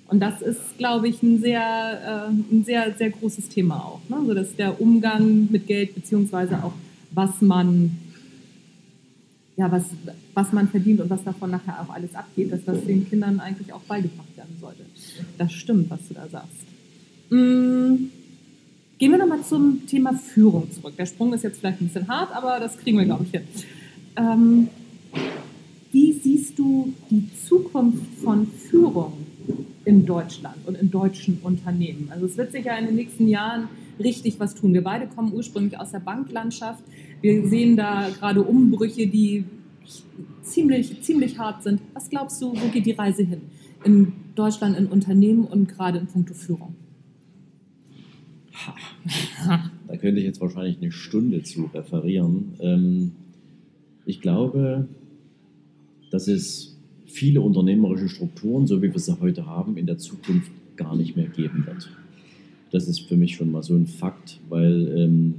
Und 0.06 0.20
das 0.20 0.40
ist, 0.40 0.78
glaube 0.78 1.08
ich, 1.08 1.20
ein 1.20 1.40
sehr, 1.40 2.30
äh, 2.30 2.54
ein 2.54 2.62
sehr, 2.64 2.94
sehr 2.96 3.10
großes 3.10 3.48
Thema 3.48 3.78
auch. 3.78 4.00
Ne? 4.08 4.24
So, 4.24 4.34
dass 4.34 4.54
der 4.54 4.80
Umgang 4.80 5.48
mit 5.50 5.66
Geld, 5.66 5.96
beziehungsweise 5.96 6.62
auch, 6.62 6.74
was 7.10 7.42
man 7.42 7.98
ja, 9.60 9.70
was, 9.70 9.84
was 10.32 10.52
man 10.54 10.68
verdient 10.68 11.02
und 11.02 11.10
was 11.10 11.22
davon 11.22 11.50
nachher 11.50 11.82
auch 11.82 11.92
alles 11.92 12.14
abgeht, 12.14 12.50
dass 12.50 12.64
das 12.64 12.82
den 12.86 13.06
Kindern 13.06 13.40
eigentlich 13.40 13.74
auch 13.74 13.82
beigebracht 13.82 14.34
werden 14.34 14.56
sollte. 14.58 14.86
Das 15.36 15.52
stimmt, 15.52 15.90
was 15.90 16.08
du 16.08 16.14
da 16.14 16.26
sagst. 16.28 16.64
Mhm. 17.28 18.10
Gehen 18.96 19.12
wir 19.12 19.18
nochmal 19.18 19.42
zum 19.42 19.86
Thema 19.86 20.14
Führung 20.14 20.70
zurück. 20.72 20.94
Der 20.96 21.04
Sprung 21.04 21.34
ist 21.34 21.44
jetzt 21.44 21.60
vielleicht 21.60 21.82
ein 21.82 21.88
bisschen 21.88 22.08
hart, 22.08 22.34
aber 22.34 22.58
das 22.58 22.78
kriegen 22.78 22.96
wir, 22.96 23.04
glaube 23.04 23.24
ich, 23.24 23.32
hin. 23.32 23.42
Ähm, 24.16 24.68
wie 25.92 26.12
siehst 26.14 26.58
du 26.58 26.94
die 27.10 27.28
Zukunft 27.46 28.14
von 28.22 28.46
Führung 28.46 29.12
in 29.84 30.06
Deutschland 30.06 30.56
und 30.64 30.74
in 30.76 30.90
deutschen 30.90 31.38
Unternehmen? 31.42 32.08
Also 32.10 32.24
es 32.24 32.38
wird 32.38 32.52
sich 32.52 32.64
ja 32.64 32.78
in 32.78 32.86
den 32.86 32.94
nächsten 32.94 33.28
Jahren 33.28 33.68
richtig 34.00 34.40
was 34.40 34.54
tun. 34.54 34.72
Wir 34.72 34.82
beide 34.82 35.06
kommen 35.06 35.32
ursprünglich 35.32 35.78
aus 35.78 35.92
der 35.92 36.00
Banklandschaft. 36.00 36.82
Wir 37.20 37.46
sehen 37.48 37.76
da 37.76 38.08
gerade 38.08 38.42
Umbrüche, 38.42 39.06
die 39.06 39.44
ziemlich, 40.42 41.02
ziemlich 41.02 41.38
hart 41.38 41.62
sind. 41.62 41.80
Was 41.94 42.08
glaubst 42.10 42.40
du, 42.42 42.52
wo 42.52 42.68
geht 42.68 42.86
die 42.86 42.92
Reise 42.92 43.22
hin? 43.22 43.42
In 43.84 44.12
Deutschland, 44.34 44.76
in 44.76 44.86
Unternehmen 44.86 45.44
und 45.44 45.68
gerade 45.68 45.98
in 45.98 46.06
puncto 46.06 46.34
Führung? 46.34 46.74
Da 49.88 49.96
könnte 49.96 50.20
ich 50.20 50.26
jetzt 50.26 50.40
wahrscheinlich 50.40 50.76
eine 50.80 50.92
Stunde 50.92 51.42
zu 51.42 51.64
referieren. 51.74 52.52
Ähm, 52.60 53.10
ich 54.04 54.20
glaube, 54.20 54.86
dass 56.12 56.28
es 56.28 56.78
viele 57.06 57.40
unternehmerische 57.40 58.08
Strukturen, 58.08 58.68
so 58.68 58.82
wie 58.82 58.92
wir 58.92 59.00
sie 59.00 59.18
heute 59.20 59.46
haben, 59.46 59.76
in 59.76 59.86
der 59.86 59.98
Zukunft 59.98 60.52
gar 60.76 60.94
nicht 60.94 61.16
mehr 61.16 61.26
geben 61.26 61.66
wird. 61.66 61.90
Das 62.70 62.88
ist 62.88 63.00
für 63.00 63.16
mich 63.16 63.36
schon 63.36 63.50
mal 63.50 63.62
so 63.62 63.74
ein 63.74 63.86
Fakt, 63.86 64.40
weil 64.48 64.94
ähm, 64.96 65.34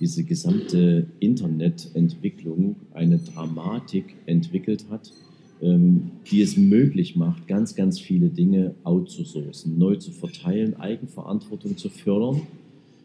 diese 0.00 0.24
gesamte 0.24 1.06
Internetentwicklung 1.20 2.76
eine 2.92 3.18
Dramatik 3.18 4.16
entwickelt 4.26 4.86
hat, 4.90 5.12
ähm, 5.62 6.10
die 6.30 6.42
es 6.42 6.56
möglich 6.56 7.16
macht, 7.16 7.46
ganz, 7.46 7.74
ganz 7.74 7.98
viele 7.98 8.28
Dinge 8.28 8.74
outzusourcen, 8.84 9.78
neu 9.78 9.96
zu 9.96 10.10
verteilen, 10.10 10.74
Eigenverantwortung 10.74 11.76
zu 11.76 11.88
fördern 11.88 12.42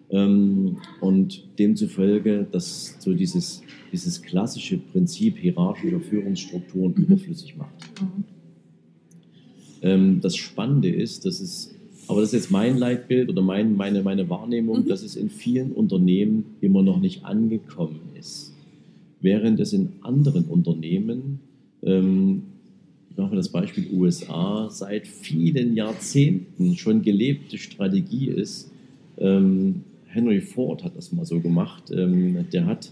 ähm, 0.09 0.77
und 0.99 1.43
demzufolge, 1.57 2.45
dass 2.51 2.97
so 2.99 3.13
dieses, 3.13 3.61
dieses 3.91 4.21
klassische 4.21 4.77
Prinzip 4.77 5.37
hierarchischer 5.37 6.01
Führungsstrukturen 6.01 6.93
mhm. 6.95 7.03
überflüssig 7.03 7.55
macht. 7.55 8.01
Mhm. 8.01 8.23
Ähm, 9.81 10.19
das 10.21 10.35
Spannende 10.35 10.89
ist, 10.89 11.25
dass 11.25 11.39
es 11.39 11.70
aber 12.11 12.19
das 12.19 12.33
ist 12.33 12.41
jetzt 12.43 12.51
mein 12.51 12.77
Leitbild 12.77 13.29
oder 13.29 13.41
mein, 13.41 13.77
meine, 13.77 14.03
meine 14.03 14.29
Wahrnehmung, 14.29 14.83
mhm. 14.83 14.87
dass 14.89 15.01
es 15.01 15.15
in 15.15 15.29
vielen 15.29 15.71
Unternehmen 15.71 16.43
immer 16.59 16.83
noch 16.83 16.99
nicht 16.99 17.23
angekommen 17.23 18.01
ist. 18.19 18.53
Während 19.21 19.61
es 19.61 19.71
in 19.71 19.93
anderen 20.01 20.43
Unternehmen, 20.45 21.39
ähm, 21.81 22.43
ich 23.09 23.17
mache 23.17 23.37
das 23.37 23.47
Beispiel 23.47 23.87
USA, 23.93 24.69
seit 24.69 25.07
vielen 25.07 25.77
Jahrzehnten 25.77 26.75
schon 26.75 27.01
gelebte 27.01 27.57
Strategie 27.57 28.27
ist. 28.27 28.71
Ähm, 29.17 29.83
Henry 30.07 30.41
Ford 30.41 30.83
hat 30.83 30.97
das 30.97 31.13
mal 31.13 31.25
so 31.25 31.39
gemacht. 31.39 31.91
Ähm, 31.91 32.45
der 32.51 32.65
hat 32.65 32.91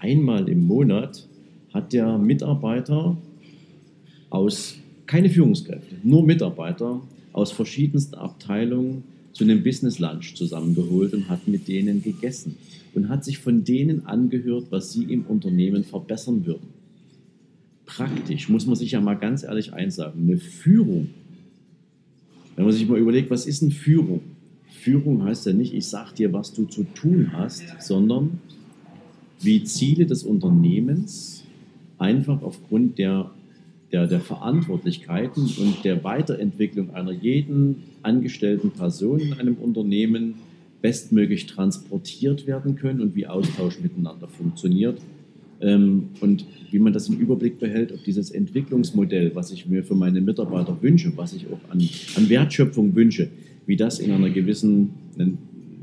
einmal 0.00 0.48
im 0.48 0.66
Monat 0.66 1.26
hat 1.74 1.92
der 1.92 2.16
Mitarbeiter 2.16 3.14
aus 4.30 4.76
keine 5.04 5.28
Führungskräfte, 5.28 5.96
nur 6.02 6.24
Mitarbeiter 6.24 7.02
aus 7.36 7.52
verschiedensten 7.52 8.14
Abteilungen 8.14 9.04
zu 9.32 9.44
einem 9.44 9.62
Business 9.62 9.98
Lunch 9.98 10.34
zusammengeholt 10.34 11.12
und 11.12 11.28
hat 11.28 11.46
mit 11.46 11.68
denen 11.68 12.02
gegessen 12.02 12.56
und 12.94 13.10
hat 13.10 13.24
sich 13.24 13.38
von 13.38 13.62
denen 13.62 14.06
angehört, 14.06 14.68
was 14.70 14.94
sie 14.94 15.04
im 15.04 15.26
Unternehmen 15.26 15.84
verbessern 15.84 16.46
würden. 16.46 16.68
Praktisch 17.84 18.48
muss 18.48 18.66
man 18.66 18.74
sich 18.74 18.92
ja 18.92 19.02
mal 19.02 19.14
ganz 19.14 19.42
ehrlich 19.42 19.74
einsagen, 19.74 20.22
eine 20.22 20.38
Führung, 20.38 21.10
wenn 22.56 22.64
man 22.64 22.72
sich 22.72 22.88
mal 22.88 22.98
überlegt, 22.98 23.30
was 23.30 23.46
ist 23.46 23.62
eine 23.62 23.70
Führung? 23.70 24.22
Führung 24.70 25.22
heißt 25.22 25.44
ja 25.44 25.52
nicht, 25.52 25.74
ich 25.74 25.86
sage 25.86 26.14
dir, 26.14 26.32
was 26.32 26.54
du 26.54 26.64
zu 26.64 26.84
tun 26.84 27.32
hast, 27.34 27.62
sondern 27.80 28.40
wie 29.42 29.62
Ziele 29.64 30.06
des 30.06 30.24
Unternehmens 30.24 31.44
einfach 31.98 32.40
aufgrund 32.40 32.98
der 32.98 33.30
der, 33.92 34.06
der 34.06 34.20
Verantwortlichkeiten 34.20 35.44
und 35.58 35.84
der 35.84 36.02
Weiterentwicklung 36.02 36.94
einer 36.94 37.12
jeden 37.12 37.84
angestellten 38.02 38.70
Person 38.70 39.20
in 39.20 39.32
einem 39.34 39.54
Unternehmen 39.54 40.34
bestmöglich 40.82 41.46
transportiert 41.46 42.46
werden 42.46 42.76
können 42.76 43.00
und 43.00 43.14
wie 43.14 43.26
Austausch 43.26 43.80
miteinander 43.80 44.28
funktioniert. 44.28 45.00
Ähm, 45.60 46.10
und 46.20 46.44
wie 46.70 46.78
man 46.78 46.92
das 46.92 47.08
im 47.08 47.18
Überblick 47.18 47.58
behält, 47.58 47.92
ob 47.92 48.04
dieses 48.04 48.30
Entwicklungsmodell, 48.30 49.34
was 49.34 49.50
ich 49.52 49.66
mir 49.66 49.82
für 49.82 49.94
meine 49.94 50.20
Mitarbeiter 50.20 50.76
wünsche, 50.82 51.12
was 51.16 51.32
ich 51.32 51.46
auch 51.46 51.70
an, 51.70 51.80
an 52.16 52.28
Wertschöpfung 52.28 52.94
wünsche, 52.94 53.30
wie 53.66 53.76
das 53.76 53.98
in 53.98 54.12
einer 54.12 54.30
gewissen, 54.30 54.90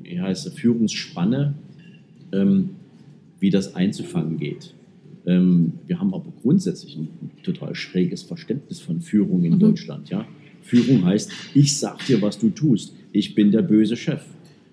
wie 0.03 0.19
heißt 0.19 0.57
Führungsspanne, 0.57 1.55
ähm, 2.31 2.69
wie 3.39 3.49
das 3.49 3.75
einzufangen 3.75 4.37
geht. 4.37 4.73
Ähm, 5.25 5.73
wir 5.87 5.99
haben 5.99 6.13
aber 6.13 6.31
grundsätzlich 6.41 6.97
ein 6.97 7.09
total 7.43 7.75
schräges 7.75 8.23
Verständnis 8.23 8.79
von 8.79 9.01
Führung 9.01 9.43
in 9.43 9.53
mhm. 9.53 9.59
Deutschland. 9.59 10.09
Ja? 10.09 10.25
Führung 10.61 11.05
heißt, 11.05 11.31
ich 11.53 11.77
sag 11.77 12.05
dir, 12.05 12.21
was 12.21 12.39
du 12.39 12.49
tust. 12.49 12.93
Ich 13.11 13.35
bin 13.35 13.51
der 13.51 13.61
böse 13.61 13.95
Chef. 13.95 14.21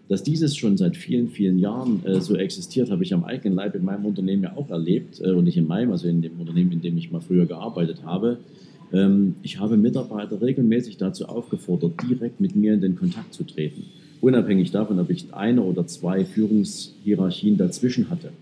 Dass 0.09 0.25
dieses 0.25 0.57
schon 0.57 0.77
seit 0.77 0.97
vielen, 0.97 1.29
vielen 1.29 1.61
Jahren 1.61 2.05
äh, 2.05 2.21
so 2.21 2.35
existiert, 2.35 2.91
habe 2.91 3.05
ich 3.05 3.15
am 3.15 3.23
eigenen 3.23 3.55
Leib 3.55 3.77
in 3.77 3.85
meinem 3.85 4.07
Unternehmen 4.07 4.43
ja 4.43 4.57
auch 4.57 4.69
erlebt. 4.71 5.21
Äh, 5.21 5.31
und 5.31 5.45
nicht 5.45 5.57
in 5.57 5.69
meinem, 5.69 5.93
also 5.93 6.09
in 6.09 6.21
dem 6.21 6.41
Unternehmen, 6.41 6.73
in 6.73 6.81
dem 6.81 6.99
ich 6.99 7.13
mal 7.13 7.21
früher 7.21 7.47
gearbeitet 7.47 8.03
habe. 8.05 8.39
Ähm, 8.93 9.37
ich 9.43 9.61
habe 9.61 9.77
Mitarbeiter 9.77 10.43
regelmäßig 10.43 10.97
dazu 10.97 11.27
aufgefordert, 11.27 11.93
direkt 12.09 12.41
mit 12.41 12.57
mir 12.57 12.75
in 12.75 12.81
den 12.81 12.97
Kontakt 12.97 13.35
zu 13.35 13.45
treten. 13.45 13.85
Unabhängig 14.21 14.71
davon, 14.73 14.99
ob 14.99 15.11
ich 15.11 15.33
eine 15.33 15.63
oder 15.63 15.87
zwei 15.87 16.25
Führungshierarchien 16.25 17.57
dazwischen 17.57 18.11
hatte. 18.11 18.33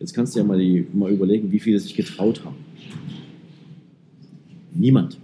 Jetzt 0.00 0.14
kannst 0.14 0.34
du 0.34 0.40
ja 0.40 0.44
mal, 0.44 0.58
die, 0.58 0.86
mal 0.94 1.12
überlegen, 1.12 1.52
wie 1.52 1.60
viele 1.60 1.78
sich 1.78 1.94
getraut 1.94 2.42
haben. 2.44 2.56
Niemand. 4.72 5.18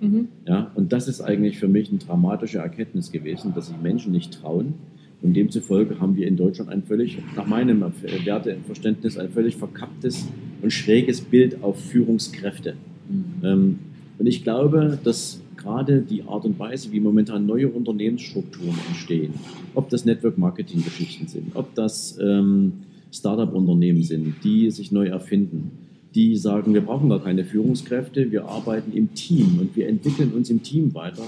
Mhm. 0.00 0.28
Ja, 0.46 0.70
und 0.74 0.92
das 0.92 1.08
ist 1.08 1.22
eigentlich 1.22 1.58
für 1.58 1.68
mich 1.68 1.88
eine 1.88 1.98
dramatische 1.98 2.58
Erkenntnis 2.58 3.10
gewesen, 3.10 3.54
dass 3.54 3.68
sich 3.68 3.80
Menschen 3.80 4.12
nicht 4.12 4.34
trauen. 4.34 4.74
Und 5.22 5.34
demzufolge 5.34 5.98
haben 5.98 6.16
wir 6.16 6.26
in 6.26 6.36
Deutschland 6.36 6.68
ein 6.68 6.82
völlig, 6.82 7.18
nach 7.36 7.46
meinem 7.46 7.82
Werteverständnis, 8.24 9.16
ein 9.16 9.30
völlig 9.30 9.56
verkapptes 9.56 10.26
und 10.60 10.72
schräges 10.72 11.20
Bild 11.22 11.62
auf 11.62 11.80
Führungskräfte. 11.80 12.74
Mhm. 13.08 13.24
Ähm, 13.44 13.78
und 14.18 14.26
ich 14.26 14.42
glaube, 14.42 14.98
dass 15.02 15.40
gerade 15.56 16.02
die 16.02 16.24
Art 16.24 16.44
und 16.44 16.58
Weise, 16.58 16.92
wie 16.92 17.00
momentan 17.00 17.46
neue 17.46 17.68
Unternehmensstrukturen 17.68 18.76
entstehen, 18.88 19.32
ob 19.74 19.88
das 19.88 20.04
Network-Marketing-Geschichten 20.04 21.28
sind, 21.28 21.54
ob 21.54 21.74
das 21.74 22.18
ähm, 22.20 22.72
Startup-Unternehmen 23.12 24.02
sind, 24.02 24.36
die 24.42 24.70
sich 24.70 24.90
neu 24.90 25.06
erfinden, 25.06 25.70
die 26.14 26.36
sagen, 26.36 26.74
wir 26.74 26.80
brauchen 26.80 27.08
gar 27.08 27.22
keine 27.22 27.44
Führungskräfte, 27.44 28.30
wir 28.30 28.46
arbeiten 28.46 28.92
im 28.92 29.14
Team 29.14 29.58
und 29.60 29.76
wir 29.76 29.88
entwickeln 29.88 30.32
uns 30.32 30.50
im 30.50 30.62
Team 30.62 30.94
weiter, 30.94 31.24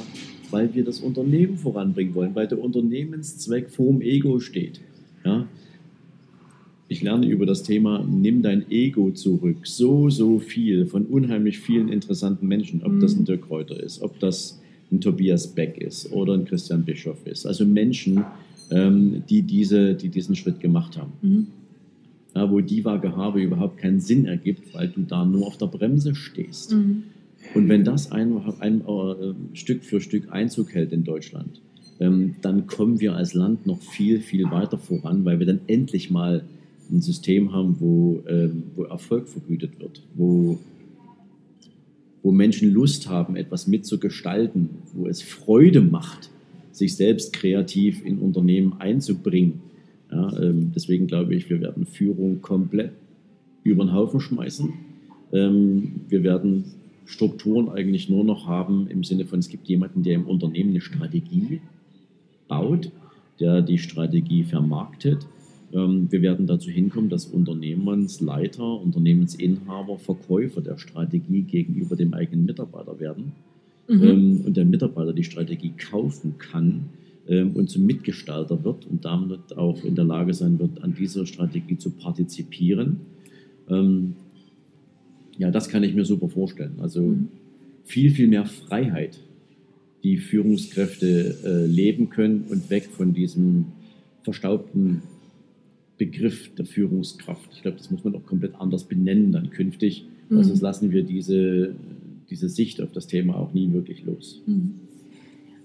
weil 0.50 0.74
wir 0.74 0.84
das 0.84 1.00
Unternehmen 1.00 1.56
voranbringen 1.56 2.14
wollen, 2.14 2.34
weil 2.34 2.48
der 2.48 2.62
Unternehmenszweck 2.62 3.70
vorm 3.70 4.00
Ego 4.00 4.40
steht. 4.40 4.80
Ja? 5.24 5.46
Ich 6.88 7.02
lerne 7.02 7.26
über 7.26 7.46
das 7.46 7.62
Thema 7.62 8.04
Nimm 8.04 8.42
dein 8.42 8.70
Ego 8.70 9.10
zurück. 9.10 9.66
So, 9.66 10.10
so 10.10 10.38
viel 10.38 10.86
von 10.86 11.06
unheimlich 11.06 11.58
vielen 11.58 11.88
interessanten 11.88 12.46
Menschen, 12.46 12.82
ob 12.82 13.00
das 13.00 13.14
ein 13.14 13.20
mhm. 13.20 13.24
Dirk 13.26 13.50
Reuter 13.50 13.82
ist, 13.82 14.02
ob 14.02 14.18
das 14.20 14.60
ein 14.92 15.00
Tobias 15.00 15.46
Beck 15.46 15.78
ist 15.78 16.12
oder 16.12 16.34
ein 16.34 16.44
Christian 16.44 16.84
Bischoff 16.84 17.26
ist. 17.26 17.46
Also 17.46 17.64
Menschen, 17.64 18.22
ähm, 18.70 19.22
die, 19.28 19.42
diese, 19.42 19.94
die 19.94 20.10
diesen 20.10 20.36
Schritt 20.36 20.60
gemacht 20.60 20.98
haben. 20.98 21.12
Mhm 21.22 21.46
ja, 22.34 22.50
wo 22.50 22.60
Diva-Gehabe 22.60 23.40
überhaupt 23.40 23.78
keinen 23.78 24.00
Sinn 24.00 24.26
ergibt, 24.26 24.74
weil 24.74 24.88
du 24.88 25.02
da 25.02 25.24
nur 25.24 25.46
auf 25.46 25.56
der 25.56 25.66
Bremse 25.66 26.14
stehst. 26.14 26.72
Mhm. 26.72 27.04
Und 27.54 27.68
wenn 27.68 27.84
das 27.84 28.10
ein, 28.10 28.36
ein 28.60 28.80
äh, 28.80 29.34
Stück 29.52 29.84
für 29.84 30.00
Stück 30.00 30.32
Einzug 30.32 30.74
hält 30.74 30.92
in 30.92 31.04
Deutschland, 31.04 31.60
ähm, 32.00 32.36
dann 32.42 32.66
kommen 32.66 33.00
wir 33.00 33.14
als 33.14 33.34
Land 33.34 33.66
noch 33.66 33.80
viel, 33.82 34.20
viel 34.20 34.50
weiter 34.50 34.78
voran, 34.78 35.24
weil 35.24 35.38
wir 35.38 35.46
dann 35.46 35.60
endlich 35.66 36.10
mal 36.10 36.44
ein 36.90 37.00
System 37.00 37.52
haben, 37.52 37.76
wo, 37.78 38.22
ähm, 38.28 38.64
wo 38.74 38.84
Erfolg 38.84 39.28
vergütet 39.28 39.78
wird, 39.78 40.02
wo, 40.14 40.58
wo 42.22 42.32
Menschen 42.32 42.72
Lust 42.72 43.08
haben, 43.08 43.36
etwas 43.36 43.66
mitzugestalten, 43.66 44.70
wo 44.92 45.06
es 45.06 45.22
Freude 45.22 45.82
macht, 45.82 46.30
sich 46.72 46.96
selbst 46.96 47.32
kreativ 47.32 48.04
in 48.04 48.18
Unternehmen 48.18 48.74
einzubringen 48.80 49.60
ja, 50.14 50.38
ähm, 50.40 50.72
deswegen 50.74 51.06
glaube 51.06 51.34
ich, 51.34 51.50
wir 51.50 51.60
werden 51.60 51.86
Führung 51.86 52.40
komplett 52.40 52.92
über 53.64 53.84
den 53.84 53.92
Haufen 53.92 54.20
schmeißen. 54.20 54.72
Ähm, 55.32 56.00
wir 56.08 56.22
werden 56.22 56.64
Strukturen 57.04 57.68
eigentlich 57.68 58.08
nur 58.08 58.24
noch 58.24 58.46
haben 58.46 58.86
im 58.88 59.02
Sinne 59.02 59.24
von, 59.24 59.40
es 59.40 59.48
gibt 59.48 59.66
jemanden, 59.66 60.02
der 60.02 60.14
im 60.14 60.26
Unternehmen 60.26 60.70
eine 60.70 60.80
Strategie 60.80 61.60
baut, 62.46 62.92
der 63.40 63.62
die 63.62 63.78
Strategie 63.78 64.44
vermarktet. 64.44 65.26
Ähm, 65.72 66.06
wir 66.10 66.22
werden 66.22 66.46
dazu 66.46 66.70
hinkommen, 66.70 67.10
dass 67.10 67.26
Unternehmensleiter, 67.26 68.80
Unternehmensinhaber, 68.80 69.98
Verkäufer 69.98 70.60
der 70.60 70.78
Strategie 70.78 71.42
gegenüber 71.42 71.96
dem 71.96 72.14
eigenen 72.14 72.44
Mitarbeiter 72.44 73.00
werden 73.00 73.32
mhm. 73.88 74.02
Ähm, 74.02 74.40
und 74.46 74.56
der 74.56 74.64
Mitarbeiter 74.64 75.12
die 75.12 75.24
Strategie 75.24 75.72
kaufen 75.76 76.36
kann 76.38 76.90
und 77.26 77.70
zum 77.70 77.86
Mitgestalter 77.86 78.64
wird 78.64 78.86
und 78.86 79.04
damit 79.04 79.56
auch 79.56 79.82
in 79.82 79.94
der 79.94 80.04
Lage 80.04 80.34
sein 80.34 80.58
wird, 80.58 80.82
an 80.82 80.94
dieser 80.94 81.26
Strategie 81.26 81.78
zu 81.78 81.90
partizipieren. 81.90 83.00
Ähm, 83.68 84.14
ja, 85.38 85.50
das 85.50 85.68
kann 85.68 85.82
ich 85.82 85.94
mir 85.94 86.04
super 86.04 86.28
vorstellen. 86.28 86.74
Also 86.80 87.00
mhm. 87.02 87.28
viel, 87.84 88.10
viel 88.10 88.28
mehr 88.28 88.44
Freiheit, 88.44 89.20
die 90.02 90.18
Führungskräfte 90.18 91.36
äh, 91.44 91.66
leben 91.66 92.10
können 92.10 92.44
und 92.50 92.70
weg 92.70 92.88
von 92.92 93.14
diesem 93.14 93.66
verstaubten 94.22 95.02
Begriff 95.96 96.54
der 96.56 96.66
Führungskraft. 96.66 97.48
Ich 97.54 97.62
glaube, 97.62 97.78
das 97.78 97.90
muss 97.90 98.04
man 98.04 98.14
auch 98.14 98.26
komplett 98.26 98.54
anders 98.56 98.84
benennen 98.84 99.32
dann 99.32 99.50
künftig. 99.50 100.06
Mhm. 100.28 100.38
Also 100.38 100.54
lassen 100.62 100.90
wir 100.90 101.04
diese, 101.04 101.74
diese 102.30 102.48
Sicht 102.48 102.80
auf 102.80 102.92
das 102.92 103.06
Thema 103.06 103.36
auch 103.36 103.54
nie 103.54 103.72
wirklich 103.72 104.04
los. 104.04 104.42
Mhm. 104.46 104.74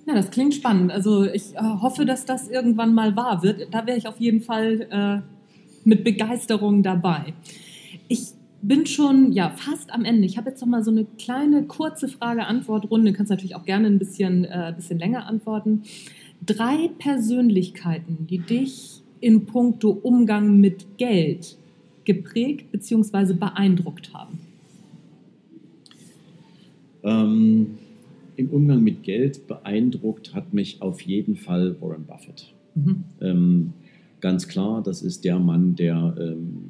Ja, 0.09 0.15
das 0.15 0.31
klingt 0.31 0.55
spannend. 0.55 0.91
Also 0.91 1.23
ich 1.23 1.55
äh, 1.55 1.59
hoffe, 1.61 2.03
dass 2.03 2.25
das 2.25 2.49
irgendwann 2.49 2.95
mal 2.95 3.15
wahr 3.15 3.43
wird. 3.43 3.71
Da 3.71 3.85
wäre 3.85 3.95
ich 3.95 4.07
auf 4.07 4.19
jeden 4.19 4.41
Fall 4.41 4.87
äh, 4.89 5.21
mit 5.87 6.03
Begeisterung 6.03 6.81
dabei. 6.81 7.35
Ich 8.07 8.29
bin 8.63 8.87
schon 8.87 9.31
ja 9.33 9.51
fast 9.51 9.93
am 9.93 10.05
Ende. 10.05 10.25
Ich 10.25 10.35
habe 10.39 10.49
jetzt 10.49 10.61
noch 10.61 10.67
mal 10.67 10.83
so 10.83 10.89
eine 10.89 11.05
kleine 11.19 11.61
kurze 11.65 12.07
Frage-Antwort-Runde. 12.07 13.11
Du 13.11 13.17
kannst 13.17 13.29
natürlich 13.29 13.55
auch 13.55 13.65
gerne 13.65 13.85
ein 13.85 13.99
bisschen, 13.99 14.45
äh, 14.45 14.73
bisschen 14.75 14.97
länger 14.97 15.27
antworten. 15.27 15.83
Drei 16.43 16.89
Persönlichkeiten, 16.97 18.25
die 18.27 18.39
dich 18.39 19.03
in 19.19 19.45
puncto 19.45 19.91
Umgang 19.91 20.57
mit 20.57 20.97
Geld 20.97 21.55
geprägt 22.03 22.71
bzw. 22.71 23.33
beeindruckt 23.33 24.11
haben. 24.15 24.39
Ähm 27.03 27.77
im 28.39 28.49
Umgang 28.51 28.81
mit 28.81 29.03
Geld 29.03 29.47
beeindruckt 29.47 30.33
hat 30.33 30.53
mich 30.53 30.81
auf 30.81 31.01
jeden 31.01 31.35
Fall 31.35 31.75
Warren 31.81 32.05
Buffett. 32.05 32.53
Mhm. 32.73 33.03
Ähm, 33.19 33.73
ganz 34.21 34.47
klar, 34.47 34.81
das 34.81 35.01
ist 35.01 35.25
der 35.25 35.39
Mann, 35.39 35.75
der 35.75 36.15
ähm, 36.17 36.69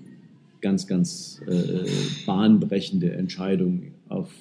ganz, 0.62 0.88
ganz 0.88 1.44
äh, 1.48 1.86
bahnbrechende 2.26 3.12
Entscheidungen 3.12 3.92
auf 4.08 4.34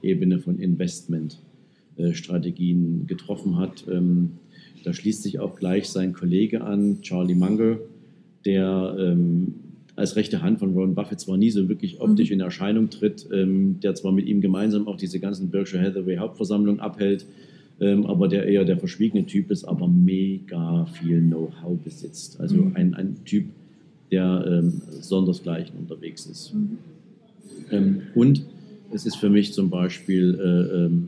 Ebene 0.00 0.38
von 0.38 0.60
Investmentstrategien 0.60 3.02
äh, 3.02 3.06
getroffen 3.06 3.58
hat. 3.58 3.84
Ähm, 3.90 4.34
da 4.84 4.92
schließt 4.92 5.24
sich 5.24 5.40
auch 5.40 5.56
gleich 5.56 5.88
sein 5.88 6.12
Kollege 6.12 6.62
an, 6.62 7.02
Charlie 7.02 7.34
Munger, 7.34 7.78
der 8.44 8.94
ähm, 8.96 9.54
als 10.00 10.16
rechte 10.16 10.42
Hand 10.42 10.58
von 10.58 10.74
Warren 10.74 10.94
Buffett 10.94 11.20
zwar 11.20 11.36
nie 11.36 11.50
so 11.50 11.68
wirklich 11.68 12.00
optisch 12.00 12.30
mhm. 12.30 12.34
in 12.34 12.40
Erscheinung 12.40 12.90
tritt, 12.90 13.28
ähm, 13.32 13.78
der 13.80 13.94
zwar 13.94 14.12
mit 14.12 14.26
ihm 14.26 14.40
gemeinsam 14.40 14.88
auch 14.88 14.96
diese 14.96 15.20
ganzen 15.20 15.50
Berkshire 15.50 15.82
Hathaway 15.82 16.16
Hauptversammlungen 16.16 16.80
abhält, 16.80 17.26
ähm, 17.80 18.06
aber 18.06 18.26
der 18.26 18.46
eher 18.46 18.64
der 18.64 18.78
verschwiegene 18.78 19.26
Typ 19.26 19.50
ist, 19.50 19.64
aber 19.64 19.86
mega 19.88 20.86
viel 20.86 21.20
Know-how 21.20 21.78
besitzt. 21.78 22.40
Also 22.40 22.56
mhm. 22.56 22.76
ein, 22.76 22.94
ein 22.94 23.16
Typ, 23.24 23.46
der 24.10 24.44
ähm, 24.48 24.80
sondersgleichen 25.00 25.76
unterwegs 25.78 26.26
ist. 26.26 26.54
Mhm. 26.54 26.78
Ähm, 27.70 28.02
und 28.14 28.42
es 28.92 29.06
ist 29.06 29.16
für 29.16 29.30
mich 29.30 29.52
zum 29.52 29.70
Beispiel 29.70 30.34
äh, 30.40 30.84
ähm, 30.84 31.06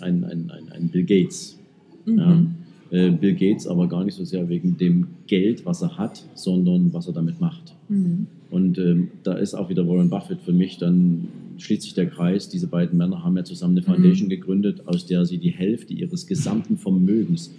ein, 0.00 0.24
ein, 0.24 0.50
ein, 0.50 0.72
ein, 0.72 0.88
Bill 0.88 1.04
Gates. 1.04 1.58
Mhm. 2.04 2.18
Ja, 2.18 2.46
äh, 2.90 3.10
Bill 3.10 3.34
Gates 3.34 3.66
aber 3.66 3.88
gar 3.88 4.04
nicht 4.04 4.14
so 4.14 4.24
sehr 4.24 4.48
wegen 4.48 4.76
dem 4.76 5.06
Geld, 5.26 5.64
was 5.64 5.82
er 5.82 5.96
hat, 5.96 6.22
sondern 6.34 6.92
was 6.92 7.06
er 7.06 7.12
damit 7.12 7.40
macht. 7.40 7.73
Mhm. 7.88 8.26
Und 8.50 8.78
ähm, 8.78 9.08
da 9.22 9.34
ist 9.34 9.54
auch 9.54 9.68
wieder 9.68 9.86
Warren 9.88 10.10
Buffett 10.10 10.40
für 10.42 10.52
mich, 10.52 10.78
dann 10.78 11.28
schließt 11.58 11.82
sich 11.82 11.94
der 11.94 12.06
Kreis. 12.06 12.48
Diese 12.48 12.66
beiden 12.66 12.96
Männer 12.96 13.24
haben 13.24 13.36
ja 13.36 13.44
zusammen 13.44 13.76
eine 13.76 13.80
mhm. 13.80 13.92
Foundation 13.92 14.26
mhm. 14.26 14.30
gegründet, 14.30 14.86
aus 14.86 15.06
der 15.06 15.24
sie 15.24 15.38
die 15.38 15.50
Hälfte 15.50 15.92
ihres 15.92 16.26
gesamten 16.26 16.76
Vermögens, 16.76 17.52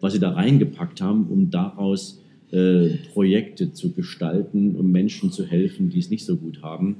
was 0.00 0.12
sie 0.12 0.18
da 0.18 0.30
reingepackt 0.30 1.00
haben, 1.00 1.26
um 1.26 1.50
daraus 1.50 2.22
äh, 2.52 2.96
Projekte 3.12 3.72
zu 3.72 3.92
gestalten, 3.92 4.76
um 4.76 4.90
Menschen 4.90 5.30
zu 5.30 5.44
helfen, 5.44 5.90
die 5.90 5.98
es 5.98 6.10
nicht 6.10 6.24
so 6.24 6.36
gut 6.36 6.62
haben. 6.62 6.96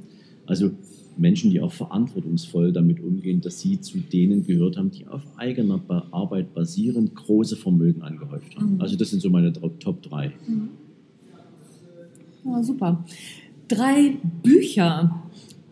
Also 0.46 0.70
Menschen, 1.16 1.50
die 1.50 1.60
auch 1.60 1.72
verantwortungsvoll 1.72 2.72
damit 2.72 3.00
umgehen, 3.00 3.40
dass 3.40 3.60
sie 3.60 3.80
zu 3.80 3.98
denen 3.98 4.46
gehört 4.46 4.76
haben, 4.76 4.90
die 4.90 5.06
auf 5.06 5.22
eigener 5.36 5.80
Arbeit 6.10 6.54
basierend 6.54 7.14
große 7.14 7.56
Vermögen 7.56 8.02
angehäuft 8.02 8.56
haben. 8.56 8.74
Mhm. 8.74 8.80
Also 8.80 8.96
das 8.96 9.10
sind 9.10 9.20
so 9.20 9.30
meine 9.30 9.52
Top 9.52 10.02
3. 10.02 10.32
Mhm. 10.46 10.68
Ja, 12.44 12.62
super. 12.62 13.04
Drei 13.68 14.16
Bücher 14.42 15.22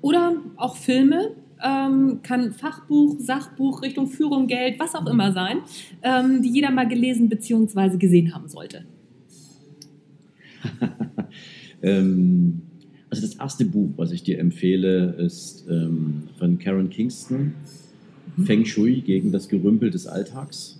oder 0.01 0.37
auch 0.57 0.77
Filme, 0.77 1.33
ähm, 1.63 2.21
kann 2.23 2.53
Fachbuch, 2.53 3.17
Sachbuch, 3.19 3.83
Richtung 3.83 4.07
Führung, 4.07 4.47
Geld, 4.47 4.79
was 4.79 4.95
auch 4.95 5.07
immer 5.07 5.33
sein, 5.33 5.59
ähm, 6.03 6.43
die 6.43 6.51
jeder 6.51 6.71
mal 6.71 6.87
gelesen 6.87 7.29
bzw. 7.29 7.97
gesehen 7.97 8.35
haben 8.35 8.49
sollte. 8.49 8.85
ähm, 11.83 12.63
also 13.11 13.23
das 13.23 13.37
erste 13.37 13.65
Buch, 13.65 13.91
was 13.97 14.13
ich 14.13 14.23
dir 14.23 14.39
empfehle, 14.39 15.15
ist 15.19 15.67
ähm, 15.69 16.25
von 16.39 16.59
Karen 16.59 16.91
Kingston, 16.91 17.55
mhm. 18.37 18.45
Feng 18.45 18.65
Shui 18.65 19.01
gegen 19.01 19.33
das 19.33 19.49
Gerümpel 19.49 19.91
des 19.91 20.07
Alltags. 20.07 20.79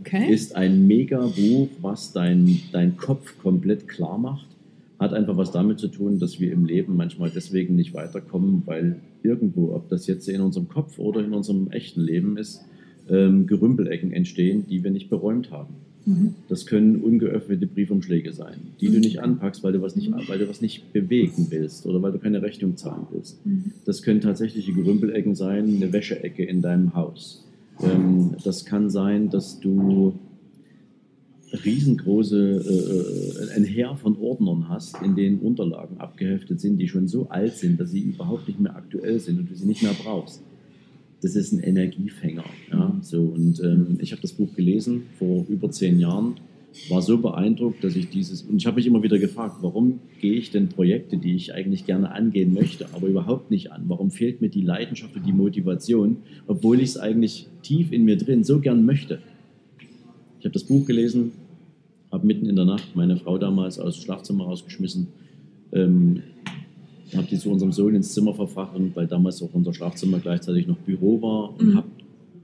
Okay. 0.00 0.32
Ist 0.32 0.54
ein 0.54 0.86
mega 0.86 1.26
Buch, 1.26 1.68
was 1.80 2.12
dein, 2.12 2.60
dein 2.70 2.96
Kopf 2.96 3.36
komplett 3.42 3.88
klar 3.88 4.18
macht. 4.18 4.46
Hat 5.00 5.14
einfach 5.14 5.36
was 5.38 5.50
damit 5.50 5.78
zu 5.78 5.88
tun, 5.88 6.18
dass 6.18 6.38
wir 6.40 6.52
im 6.52 6.66
Leben 6.66 6.94
manchmal 6.94 7.30
deswegen 7.34 7.74
nicht 7.74 7.94
weiterkommen, 7.94 8.62
weil 8.66 9.00
irgendwo, 9.22 9.74
ob 9.74 9.88
das 9.88 10.06
jetzt 10.06 10.28
in 10.28 10.42
unserem 10.42 10.68
Kopf 10.68 10.98
oder 10.98 11.24
in 11.24 11.32
unserem 11.32 11.70
echten 11.70 12.02
Leben 12.02 12.36
ist, 12.36 12.60
ähm, 13.08 13.46
Gerümpelecken 13.46 14.12
entstehen, 14.12 14.66
die 14.68 14.84
wir 14.84 14.90
nicht 14.90 15.08
beräumt 15.08 15.50
haben. 15.50 15.74
Mhm. 16.04 16.34
Das 16.48 16.66
können 16.66 16.96
ungeöffnete 16.96 17.66
Briefumschläge 17.66 18.32
sein, 18.32 18.58
die 18.80 18.88
mhm. 18.88 18.92
du 18.92 19.00
nicht 19.00 19.20
anpackst, 19.20 19.62
weil 19.64 19.72
du, 19.72 19.82
was 19.82 19.96
nicht, 19.96 20.12
weil 20.28 20.38
du 20.38 20.48
was 20.48 20.60
nicht 20.60 20.92
bewegen 20.92 21.46
willst 21.50 21.86
oder 21.86 22.02
weil 22.02 22.12
du 22.12 22.18
keine 22.18 22.42
Rechnung 22.42 22.76
zahlen 22.76 23.06
willst. 23.10 23.44
Mhm. 23.46 23.72
Das 23.86 24.02
können 24.02 24.20
tatsächliche 24.20 24.72
Gerümpelecken 24.72 25.34
sein, 25.34 25.76
eine 25.76 25.92
Wäscheecke 25.92 26.44
in 26.44 26.62
deinem 26.62 26.94
Haus. 26.94 27.44
Ähm, 27.82 28.32
das 28.44 28.64
kann 28.64 28.90
sein, 28.90 29.30
dass 29.30 29.60
du 29.60 30.14
riesengroße, 31.52 32.38
äh, 32.38 33.52
äh, 33.52 33.56
ein 33.56 33.64
Heer 33.64 33.96
von 33.96 34.16
Ordnern 34.18 34.68
hast, 34.68 35.00
in 35.02 35.16
denen 35.16 35.40
Unterlagen 35.40 35.98
abgeheftet 35.98 36.60
sind, 36.60 36.78
die 36.78 36.88
schon 36.88 37.08
so 37.08 37.28
alt 37.28 37.56
sind, 37.56 37.80
dass 37.80 37.90
sie 37.90 38.00
überhaupt 38.00 38.46
nicht 38.48 38.60
mehr 38.60 38.76
aktuell 38.76 39.18
sind 39.18 39.38
und 39.38 39.50
du 39.50 39.54
sie 39.54 39.66
nicht 39.66 39.82
mehr 39.82 39.94
brauchst. 40.02 40.42
das 41.22 41.36
ist 41.36 41.52
ein 41.52 41.60
Energiefänger. 41.60 42.44
Ja? 42.72 42.96
So, 43.02 43.20
und 43.22 43.60
ähm, 43.60 43.98
ich 44.00 44.12
habe 44.12 44.22
das 44.22 44.32
Buch 44.32 44.54
gelesen 44.54 45.02
vor 45.18 45.44
über 45.48 45.70
zehn 45.70 46.00
Jahren, 46.00 46.36
war 46.88 47.02
so 47.02 47.18
beeindruckt, 47.18 47.82
dass 47.82 47.96
ich 47.96 48.10
dieses, 48.10 48.42
und 48.42 48.56
ich 48.56 48.66
habe 48.66 48.76
mich 48.76 48.86
immer 48.86 49.02
wieder 49.02 49.18
gefragt, 49.18 49.56
warum 49.60 49.98
gehe 50.20 50.34
ich 50.34 50.50
denn 50.50 50.68
Projekte, 50.68 51.16
die 51.16 51.34
ich 51.34 51.52
eigentlich 51.52 51.84
gerne 51.84 52.12
angehen 52.12 52.54
möchte, 52.54 52.86
aber 52.94 53.08
überhaupt 53.08 53.50
nicht 53.50 53.72
an? 53.72 53.84
Warum 53.88 54.10
fehlt 54.10 54.40
mir 54.40 54.48
die 54.48 54.62
Leidenschaft 54.62 55.16
und 55.16 55.26
die 55.26 55.32
Motivation, 55.32 56.18
obwohl 56.46 56.78
ich 56.78 56.90
es 56.90 56.96
eigentlich 56.96 57.48
tief 57.62 57.92
in 57.92 58.04
mir 58.04 58.16
drin 58.16 58.44
so 58.44 58.60
gern 58.60 58.86
möchte? 58.86 59.18
Ich 60.40 60.46
habe 60.46 60.54
das 60.54 60.64
Buch 60.64 60.86
gelesen, 60.86 61.32
habe 62.10 62.26
mitten 62.26 62.46
in 62.46 62.56
der 62.56 62.64
Nacht 62.64 62.96
meine 62.96 63.18
Frau 63.18 63.36
damals 63.36 63.78
aus 63.78 63.96
dem 63.96 64.04
Schlafzimmer 64.04 64.44
rausgeschmissen, 64.44 65.08
ähm, 65.72 66.22
habe 67.14 67.26
die 67.30 67.36
zu 67.36 67.50
unserem 67.50 67.72
Sohn 67.72 67.94
ins 67.94 68.14
Zimmer 68.14 68.32
verfracht, 68.32 68.72
weil 68.94 69.06
damals 69.06 69.42
auch 69.42 69.50
unser 69.52 69.74
Schlafzimmer 69.74 70.18
gleichzeitig 70.18 70.66
noch 70.66 70.78
Büro 70.78 71.20
war 71.20 71.50
und 71.58 71.68
mhm. 71.68 71.76
habe 71.76 71.88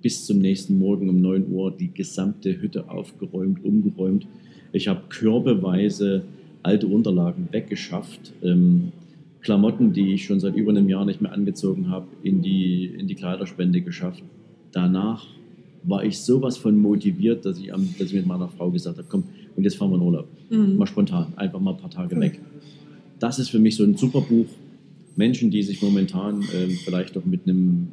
bis 0.03 0.27
zum 0.27 0.41
nächsten 0.41 0.79
Morgen 0.79 1.09
um 1.09 1.23
9 1.23 1.51
Uhr 1.51 1.71
die 1.71 1.93
gesamte 1.93 2.61
Hütte 2.61 2.91
aufgeräumt, 2.91 3.65
umgeräumt. 3.65 4.27
Ich 4.73 4.89
habe 4.89 5.01
körbeweise 5.09 6.23
alte 6.63 6.89
Unterlagen 6.89 7.49
weggeschafft, 7.51 8.35
ähm, 8.43 8.93
Klamotten, 9.41 9.95
die 9.95 10.13
ich 10.13 10.27
schon 10.27 10.41
seit 10.41 10.55
über 10.55 10.71
einem 10.71 10.89
Jahr 10.91 11.07
nicht 11.07 11.23
mehr 11.23 11.33
angezogen 11.33 11.89
habe, 11.89 12.09
in 12.23 12.43
die, 12.43 12.87
in 12.87 13.07
die 13.07 13.15
Kleiderspende 13.15 13.81
geschafft. 13.81 14.23
Danach 14.73 15.27
war 15.87 16.05
ich 16.05 16.19
sowas 16.19 16.57
von 16.57 16.77
motiviert, 16.77 17.45
dass 17.47 17.59
ich, 17.59 17.69
dass 17.69 18.09
ich 18.09 18.15
mit 18.15 18.27
meiner 18.27 18.49
Frau 18.49 18.71
gesagt 18.71 18.99
habe, 18.99 19.07
komm, 19.09 19.25
und 19.57 19.65
jetzt 19.65 19.77
fahren 19.77 19.91
wir 19.91 19.97
in 19.97 20.03
Urlaub. 20.03 20.29
Mhm. 20.51 20.77
Mal 20.77 20.87
spontan, 20.87 21.33
einfach 21.37 21.61
mal 21.61 21.73
ein 21.73 21.79
paar 21.79 21.91
Tage 21.91 22.19
weg. 22.21 22.41
Das 23.19 23.39
ist 23.39 23.49
für 23.49 23.59
mich 23.59 23.77
so 23.77 23.85
ein 23.85 23.97
super 23.97 24.21
Buch. 24.21 24.47
Menschen, 25.17 25.51
die 25.51 25.63
sich 25.63 25.81
momentan 25.81 26.43
äh, 26.43 26.69
vielleicht 26.85 27.17
auch 27.17 27.25
mit 27.25 27.47
einem, 27.47 27.89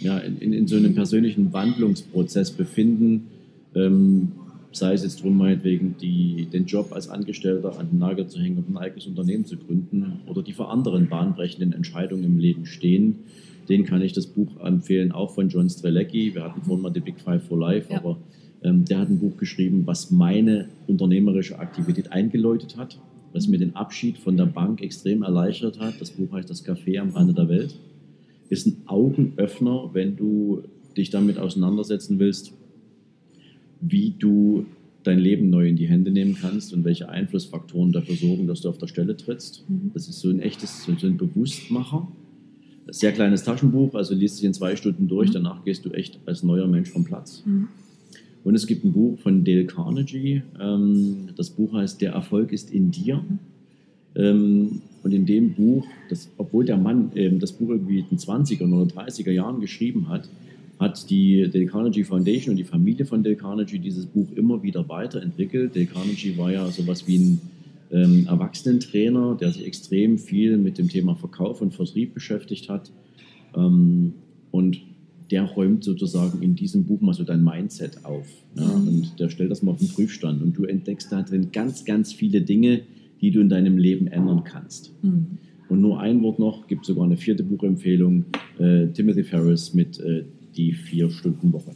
ja, 0.00 0.18
in, 0.18 0.52
in, 0.52 0.66
so 0.66 0.76
einem 0.76 0.94
persönlichen 0.94 1.52
Wandlungsprozess 1.52 2.50
befinden, 2.50 3.28
ähm, 3.76 4.32
sei 4.72 4.94
es 4.94 5.04
jetzt 5.04 5.20
darum, 5.20 5.36
meinetwegen 5.36 5.94
die, 6.00 6.46
den 6.52 6.66
Job 6.66 6.92
als 6.92 7.08
Angestellter 7.08 7.78
an 7.78 7.90
den 7.90 8.00
Nagel 8.00 8.26
zu 8.26 8.40
hängen 8.40 8.58
und 8.58 8.70
ein 8.70 8.76
eigenes 8.76 9.06
Unternehmen 9.06 9.44
zu 9.44 9.56
gründen 9.56 10.20
oder 10.26 10.42
die 10.42 10.52
vor 10.52 10.72
anderen 10.72 11.08
bahnbrechenden 11.08 11.72
Entscheidungen 11.72 12.24
im 12.24 12.38
Leben 12.38 12.66
stehen, 12.66 13.20
den 13.68 13.84
kann 13.84 14.02
ich 14.02 14.12
das 14.12 14.26
Buch 14.26 14.58
empfehlen, 14.60 15.12
auch 15.12 15.34
von 15.34 15.48
John 15.48 15.68
Strelecki. 15.68 16.34
Wir 16.34 16.44
hatten 16.44 16.62
vorhin 16.62 16.82
mal 16.82 16.92
The 16.92 17.00
Big 17.00 17.20
Five 17.20 17.44
for 17.44 17.58
Life, 17.58 17.92
ja. 17.92 17.98
aber 17.98 18.18
ähm, 18.62 18.84
der 18.84 18.98
hat 18.98 19.08
ein 19.08 19.18
Buch 19.18 19.36
geschrieben, 19.36 19.86
was 19.86 20.10
meine 20.10 20.68
unternehmerische 20.86 21.58
Aktivität 21.58 22.12
eingeläutet 22.12 22.76
hat, 22.76 22.98
was 23.32 23.46
mir 23.46 23.58
den 23.58 23.76
Abschied 23.76 24.18
von 24.18 24.36
der 24.36 24.46
Bank 24.46 24.82
extrem 24.82 25.22
erleichtert 25.22 25.78
hat. 25.78 26.00
Das 26.00 26.10
Buch 26.10 26.32
heißt 26.32 26.48
Das 26.48 26.64
Café 26.64 26.98
am 26.98 27.10
Rande 27.10 27.34
der 27.34 27.48
Welt. 27.48 27.76
Ist 28.48 28.66
ein 28.66 28.82
Augenöffner, 28.86 29.90
wenn 29.92 30.16
du 30.16 30.62
dich 30.96 31.10
damit 31.10 31.38
auseinandersetzen 31.38 32.18
willst, 32.18 32.54
wie 33.80 34.14
du 34.18 34.66
dein 35.04 35.18
Leben 35.18 35.50
neu 35.50 35.68
in 35.68 35.76
die 35.76 35.86
Hände 35.86 36.10
nehmen 36.10 36.36
kannst 36.40 36.72
und 36.72 36.84
welche 36.84 37.08
Einflussfaktoren 37.08 37.92
dafür 37.92 38.16
sorgen, 38.16 38.46
dass 38.46 38.62
du 38.62 38.68
auf 38.68 38.78
der 38.78 38.88
Stelle 38.88 39.16
trittst. 39.16 39.64
Mhm. 39.68 39.90
Das 39.94 40.08
ist 40.08 40.20
so 40.20 40.28
ein 40.28 40.40
echtes, 40.40 40.84
so 40.84 41.06
ein 41.06 41.16
Bewusstmacher. 41.16 42.08
Sehr 42.90 43.12
kleines 43.12 43.42
Taschenbuch, 43.44 43.94
also 43.94 44.14
liest 44.14 44.38
dich 44.38 44.44
in 44.44 44.54
zwei 44.54 44.76
Stunden 44.76 45.08
durch, 45.08 45.28
mhm. 45.30 45.34
danach 45.34 45.64
gehst 45.64 45.84
du 45.84 45.90
echt 45.90 46.18
als 46.26 46.42
neuer 46.42 46.66
Mensch 46.66 46.90
vom 46.90 47.04
Platz. 47.04 47.42
Mhm. 47.44 47.68
Und 48.44 48.54
es 48.54 48.66
gibt 48.66 48.84
ein 48.84 48.92
Buch 48.92 49.18
von 49.18 49.44
Dale 49.44 49.66
Carnegie. 49.66 50.42
Ähm, 50.60 51.28
das 51.36 51.50
Buch 51.50 51.74
heißt 51.74 52.00
Der 52.00 52.12
Erfolg 52.12 52.52
ist 52.52 52.70
in 52.70 52.90
dir. 52.90 53.22
Ähm, 54.14 54.80
und 55.02 55.12
in 55.12 55.26
dem 55.26 55.54
Buch, 55.54 55.86
das, 56.08 56.30
obwohl 56.38 56.64
der 56.64 56.76
Mann 56.76 57.12
ähm, 57.14 57.38
das 57.38 57.52
Buch 57.52 57.70
irgendwie 57.70 58.00
in 58.00 58.06
den 58.10 58.18
20er 58.18 58.72
oder 58.72 58.90
30er 58.90 59.30
Jahren 59.30 59.60
geschrieben 59.60 60.08
hat, 60.08 60.28
hat 60.78 61.10
die 61.10 61.48
Dale 61.50 61.66
Carnegie 61.66 62.04
Foundation 62.04 62.52
und 62.52 62.56
die 62.56 62.64
Familie 62.64 63.04
von 63.04 63.22
Dale 63.22 63.36
Carnegie 63.36 63.78
dieses 63.78 64.06
Buch 64.06 64.28
immer 64.34 64.62
wieder 64.62 64.88
weiterentwickelt. 64.88 65.74
Dale 65.74 65.86
Carnegie 65.86 66.36
war 66.38 66.52
ja 66.52 66.66
sowas 66.70 67.06
wie 67.06 67.18
ein 67.18 67.40
ähm, 67.90 68.26
Erwachsenentrainer, 68.26 69.36
der 69.40 69.52
sich 69.52 69.66
extrem 69.66 70.18
viel 70.18 70.58
mit 70.58 70.78
dem 70.78 70.88
Thema 70.88 71.14
Verkauf 71.14 71.60
und 71.60 71.74
Vertrieb 71.74 72.14
beschäftigt 72.14 72.68
hat. 72.68 72.90
Ähm, 73.56 74.14
und 74.50 74.80
der 75.30 75.44
räumt 75.44 75.84
sozusagen 75.84 76.42
in 76.42 76.54
diesem 76.54 76.84
Buch 76.84 77.00
mal 77.00 77.12
so 77.12 77.24
dein 77.24 77.44
Mindset 77.44 78.04
auf. 78.04 78.26
Ja? 78.54 78.66
Mhm. 78.66 78.88
Und 78.88 79.20
der 79.20 79.28
stellt 79.28 79.50
das 79.50 79.62
mal 79.62 79.72
auf 79.72 79.78
den 79.78 79.88
Prüfstand. 79.88 80.42
Und 80.42 80.56
du 80.56 80.64
entdeckst 80.64 81.12
da 81.12 81.22
drin 81.22 81.48
ganz, 81.52 81.84
ganz 81.84 82.12
viele 82.12 82.40
Dinge, 82.40 82.82
die 83.20 83.30
du 83.30 83.40
in 83.40 83.48
deinem 83.48 83.78
Leben 83.78 84.06
ändern 84.06 84.44
kannst. 84.44 84.92
Mhm. 85.02 85.38
Und 85.68 85.80
nur 85.82 86.00
ein 86.00 86.22
Wort 86.22 86.38
noch, 86.38 86.66
gibt 86.66 86.86
sogar 86.86 87.04
eine 87.04 87.16
vierte 87.16 87.42
Buchempfehlung, 87.42 88.24
äh, 88.58 88.86
Timothy 88.86 89.22
Ferris 89.22 89.74
mit 89.74 90.00
äh, 90.00 90.24
Die 90.56 90.72
Vier-Stunden-Woche. 90.72 91.72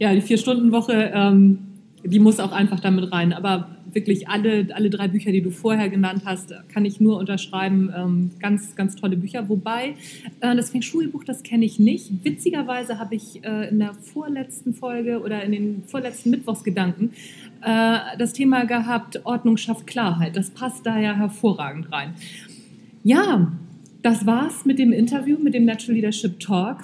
Ja, 0.00 0.12
die 0.12 0.20
Vier-Stunden-Woche, 0.20 1.12
ähm, 1.14 1.58
die 2.04 2.18
muss 2.18 2.40
auch 2.40 2.52
einfach 2.52 2.80
damit 2.80 3.12
rein. 3.12 3.32
Aber 3.32 3.68
wirklich 3.92 4.28
alle, 4.28 4.68
alle 4.74 4.90
drei 4.90 5.08
Bücher, 5.08 5.32
die 5.32 5.40
du 5.40 5.50
vorher 5.50 5.88
genannt 5.88 6.22
hast, 6.24 6.54
kann 6.72 6.84
ich 6.84 7.00
nur 7.00 7.18
unterschreiben. 7.18 7.92
Ähm, 7.96 8.30
ganz, 8.40 8.76
ganz 8.76 8.96
tolle 8.96 9.16
Bücher. 9.16 9.48
Wobei, 9.48 9.94
äh, 10.40 10.54
das 10.54 10.70
Feng 10.70 10.82
Shui-Buch, 10.82 11.24
das 11.24 11.42
kenne 11.42 11.64
ich 11.64 11.78
nicht. 11.78 12.24
Witzigerweise 12.24 12.98
habe 12.98 13.14
ich 13.14 13.44
äh, 13.44 13.68
in 13.68 13.78
der 13.78 13.94
vorletzten 13.94 14.74
Folge 14.74 15.20
oder 15.20 15.42
in 15.42 15.52
den 15.52 15.82
vorletzten 15.86 16.30
Mittwochsgedanken 16.30 17.12
äh, 17.62 17.98
das 18.18 18.32
Thema 18.32 18.64
gehabt, 18.64 19.24
Ordnung 19.24 19.56
schafft 19.56 19.86
Klarheit. 19.86 20.36
Das 20.36 20.50
passt 20.50 20.86
da 20.86 20.98
ja 20.98 21.14
hervorragend 21.14 21.90
rein. 21.92 22.14
Ja, 23.02 23.52
das 24.02 24.26
war's 24.26 24.64
mit 24.66 24.78
dem 24.78 24.92
Interview, 24.92 25.38
mit 25.38 25.54
dem 25.54 25.64
Natural 25.64 25.94
Leadership 25.94 26.40
Talk 26.40 26.78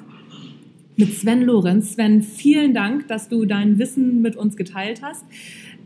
mit 1.00 1.14
Sven 1.14 1.42
Lorenz. 1.42 1.94
Sven, 1.94 2.22
vielen 2.22 2.74
Dank, 2.74 3.08
dass 3.08 3.28
du 3.28 3.46
dein 3.46 3.78
Wissen 3.78 4.20
mit 4.20 4.36
uns 4.36 4.56
geteilt 4.56 5.00
hast. 5.02 5.24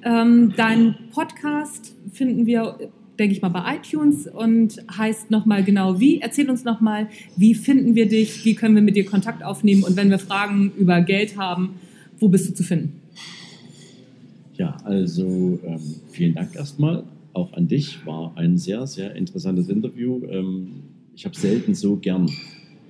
Ähm, 0.04 0.52
dein 0.56 0.96
Podcast 1.12 1.94
finden 2.12 2.46
wir, 2.46 2.76
denke 3.18 3.34
ich 3.34 3.40
mal, 3.40 3.48
bei 3.48 3.76
iTunes 3.76 4.26
und 4.26 4.84
heißt 4.98 5.30
nochmal 5.30 5.62
genau 5.62 6.00
wie. 6.00 6.20
Erzähl 6.20 6.50
uns 6.50 6.64
nochmal, 6.64 7.08
wie 7.36 7.54
finden 7.54 7.94
wir 7.94 8.08
dich, 8.08 8.44
wie 8.44 8.56
können 8.56 8.74
wir 8.74 8.82
mit 8.82 8.96
dir 8.96 9.06
Kontakt 9.06 9.44
aufnehmen 9.44 9.84
und 9.84 9.96
wenn 9.96 10.10
wir 10.10 10.18
Fragen 10.18 10.72
über 10.76 11.00
Geld 11.00 11.38
haben, 11.38 11.76
wo 12.18 12.28
bist 12.28 12.50
du 12.50 12.54
zu 12.54 12.64
finden? 12.64 13.00
Ja, 14.54 14.76
also 14.84 15.60
ähm, 15.64 15.80
vielen 16.10 16.34
Dank 16.34 16.56
erstmal. 16.56 17.04
Auch 17.32 17.52
an 17.52 17.68
dich 17.68 18.04
war 18.04 18.36
ein 18.36 18.58
sehr, 18.58 18.86
sehr 18.86 19.14
interessantes 19.14 19.68
Interview. 19.68 20.22
Ähm, 20.28 20.82
ich 21.14 21.24
habe 21.24 21.36
selten 21.36 21.74
so 21.74 21.96
gern 21.96 22.28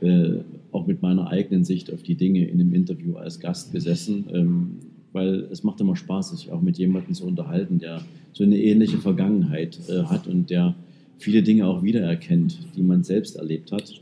äh, 0.04 0.40
auch 0.72 0.86
mit 0.86 1.02
meiner 1.02 1.28
eigenen 1.28 1.64
Sicht 1.64 1.92
auf 1.92 2.02
die 2.02 2.14
Dinge 2.14 2.46
in 2.46 2.60
einem 2.60 2.74
Interview 2.74 3.16
als 3.16 3.40
Gast 3.40 3.72
gesessen. 3.72 4.26
Ähm, 4.32 4.70
weil 5.14 5.46
es 5.50 5.62
macht 5.62 5.80
immer 5.80 5.96
Spaß, 5.96 6.30
sich 6.30 6.50
auch 6.50 6.60
mit 6.60 6.76
jemandem 6.76 7.14
zu 7.14 7.24
unterhalten, 7.24 7.78
der 7.78 8.02
so 8.32 8.42
eine 8.42 8.58
ähnliche 8.58 8.98
Vergangenheit 8.98 9.78
äh, 9.88 10.02
hat 10.02 10.26
und 10.26 10.50
der 10.50 10.74
viele 11.18 11.42
Dinge 11.42 11.66
auch 11.66 11.82
wiedererkennt, 11.82 12.58
die 12.76 12.82
man 12.82 13.04
selbst 13.04 13.36
erlebt 13.36 13.70
hat. 13.70 14.00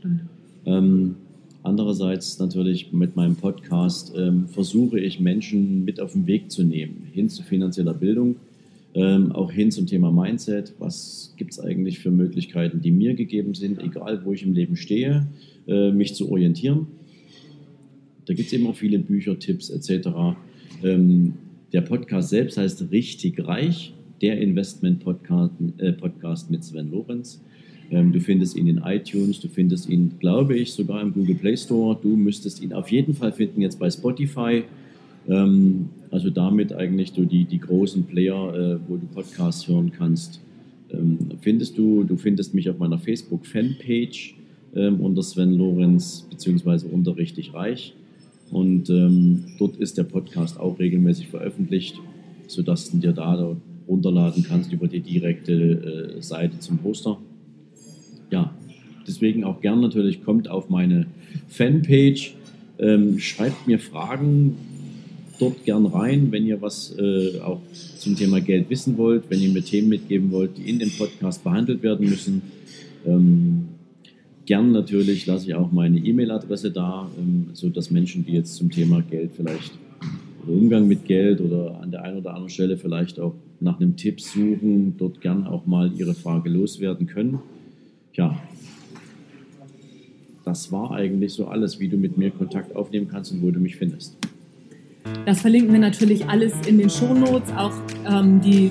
Ähm, 0.65 1.15
andererseits 1.61 2.39
natürlich 2.39 2.91
mit 2.91 3.15
meinem 3.15 3.35
Podcast 3.35 4.11
ähm, 4.17 4.47
versuche 4.47 4.99
ich 4.99 5.19
Menschen 5.19 5.85
mit 5.85 6.01
auf 6.01 6.13
den 6.13 6.25
Weg 6.25 6.51
zu 6.51 6.63
nehmen, 6.63 7.07
hin 7.11 7.29
zu 7.29 7.43
finanzieller 7.43 7.93
Bildung, 7.93 8.37
ähm, 8.95 9.31
auch 9.33 9.51
hin 9.51 9.69
zum 9.69 9.85
Thema 9.85 10.11
Mindset. 10.11 10.73
Was 10.79 11.35
gibt 11.37 11.53
es 11.53 11.59
eigentlich 11.59 11.99
für 11.99 12.09
Möglichkeiten, 12.11 12.81
die 12.81 12.91
mir 12.91 13.13
gegeben 13.13 13.53
sind, 13.53 13.79
egal 13.83 14.25
wo 14.25 14.33
ich 14.33 14.41
im 14.41 14.53
Leben 14.53 14.75
stehe, 14.75 15.27
äh, 15.67 15.91
mich 15.91 16.15
zu 16.15 16.31
orientieren. 16.31 16.87
Da 18.25 18.33
gibt 18.33 18.47
es 18.47 18.53
eben 18.53 18.67
auch 18.67 18.75
viele 18.75 18.99
Bücher, 18.99 19.37
Tipps 19.37 19.69
etc. 19.69 20.09
Ähm, 20.83 21.33
der 21.71 21.81
Podcast 21.81 22.29
selbst 22.29 22.57
heißt 22.57 22.91
Richtig 22.91 23.45
Reich, 23.45 23.93
der 24.21 24.39
Investment-Podcast 24.39 25.53
äh, 25.77 25.93
Podcast 25.93 26.51
mit 26.51 26.63
Sven 26.63 26.91
Lorenz. 26.91 27.41
Ähm, 27.91 28.11
du 28.11 28.19
findest 28.19 28.55
ihn 28.55 28.67
in 28.67 28.81
iTunes, 28.85 29.39
du 29.39 29.47
findest 29.47 29.89
ihn, 29.89 30.13
glaube 30.19 30.55
ich, 30.55 30.73
sogar 30.73 31.01
im 31.01 31.13
Google 31.13 31.35
Play 31.35 31.57
Store. 31.57 31.97
Du 32.01 32.15
müsstest 32.15 32.61
ihn 32.61 32.73
auf 32.73 32.89
jeden 32.89 33.13
Fall 33.13 33.31
finden 33.31 33.61
jetzt 33.61 33.79
bei 33.79 33.89
Spotify. 33.89 34.63
Ähm, 35.27 35.89
also 36.11 36.29
damit 36.29 36.73
eigentlich 36.73 37.13
du 37.13 37.25
die, 37.25 37.45
die 37.45 37.59
großen 37.59 38.03
Player, 38.05 38.53
äh, 38.53 38.79
wo 38.87 38.97
du 38.97 39.05
Podcasts 39.07 39.67
hören 39.67 39.91
kannst, 39.91 40.41
ähm, 40.91 41.17
findest 41.41 41.77
du. 41.77 42.03
Du 42.03 42.17
findest 42.17 42.53
mich 42.53 42.69
auf 42.69 42.77
meiner 42.77 42.97
Facebook-Fanpage 42.97 44.35
ähm, 44.75 44.99
unter 44.99 45.23
Sven 45.23 45.53
Lorenz 45.53 46.27
beziehungsweise 46.29 46.87
unter 46.87 47.17
Richtig 47.17 47.53
Reich. 47.53 47.93
Und 48.51 48.89
ähm, 48.89 49.45
dort 49.57 49.77
ist 49.77 49.97
der 49.97 50.03
Podcast 50.03 50.59
auch 50.59 50.77
regelmäßig 50.79 51.27
veröffentlicht, 51.27 51.99
sodass 52.47 52.91
du 52.91 52.97
dir 52.97 53.13
da 53.13 53.55
runterladen 53.87 54.43
kannst 54.43 54.71
über 54.71 54.87
die 54.87 54.99
direkte 54.99 56.17
äh, 56.17 56.21
Seite 56.21 56.59
zum 56.59 56.77
Poster. 56.77 57.17
Ja, 58.31 58.53
deswegen 59.07 59.43
auch 59.43 59.61
gern 59.61 59.81
natürlich 59.81 60.23
kommt 60.23 60.49
auf 60.49 60.69
meine 60.69 61.07
Fanpage, 61.47 62.35
ähm, 62.79 63.19
schreibt 63.19 63.67
mir 63.67 63.79
Fragen 63.79 64.55
dort 65.39 65.65
gern 65.65 65.85
rein, 65.85 66.31
wenn 66.31 66.45
ihr 66.45 66.61
was 66.61 66.95
äh, 66.97 67.39
auch 67.39 67.59
zum 67.97 68.15
Thema 68.15 68.39
Geld 68.39 68.69
wissen 68.69 68.97
wollt, 68.97 69.23
wenn 69.29 69.41
ihr 69.41 69.49
mir 69.49 69.63
Themen 69.63 69.89
mitgeben 69.89 70.31
wollt, 70.31 70.57
die 70.57 70.69
in 70.69 70.79
dem 70.79 70.91
Podcast 70.91 71.43
behandelt 71.43 71.83
werden 71.83 72.09
müssen. 72.09 72.41
Ähm, 73.05 73.67
gern 74.45 74.71
natürlich 74.71 75.25
lasse 75.25 75.47
ich 75.47 75.55
auch 75.55 75.71
meine 75.71 75.99
E-Mail-Adresse 75.99 76.71
da, 76.71 77.09
ähm, 77.17 77.47
sodass 77.53 77.91
Menschen, 77.91 78.25
die 78.25 78.33
jetzt 78.33 78.55
zum 78.55 78.69
Thema 78.69 79.01
Geld 79.01 79.31
vielleicht 79.35 79.73
oder 80.43 80.57
Umgang 80.57 80.87
mit 80.87 81.05
Geld 81.05 81.41
oder 81.41 81.79
an 81.81 81.91
der 81.91 82.03
einen 82.03 82.17
oder 82.17 82.31
anderen 82.31 82.49
Stelle 82.49 82.77
vielleicht 82.77 83.19
auch 83.19 83.33
nach 83.59 83.79
einem 83.79 83.95
Tipp 83.95 84.19
suchen, 84.19 84.95
dort 84.97 85.21
gern 85.21 85.47
auch 85.47 85.65
mal 85.65 85.91
ihre 85.97 86.13
Frage 86.13 86.49
loswerden 86.49 87.07
können. 87.07 87.39
Ja, 88.13 88.37
das 90.43 90.71
war 90.71 90.91
eigentlich 90.91 91.33
so 91.33 91.47
alles, 91.47 91.79
wie 91.79 91.87
du 91.87 91.97
mit 91.97 92.17
mir 92.17 92.29
Kontakt 92.31 92.75
aufnehmen 92.75 93.07
kannst 93.09 93.31
und 93.31 93.41
wo 93.41 93.51
du 93.51 93.59
mich 93.59 93.77
findest. 93.77 94.17
Das 95.25 95.41
verlinken 95.41 95.71
wir 95.71 95.79
natürlich 95.79 96.27
alles 96.27 96.53
in 96.67 96.77
den 96.77 96.89
Shownotes, 96.89 97.51
auch 97.55 97.73
ähm, 98.05 98.41
die 98.41 98.69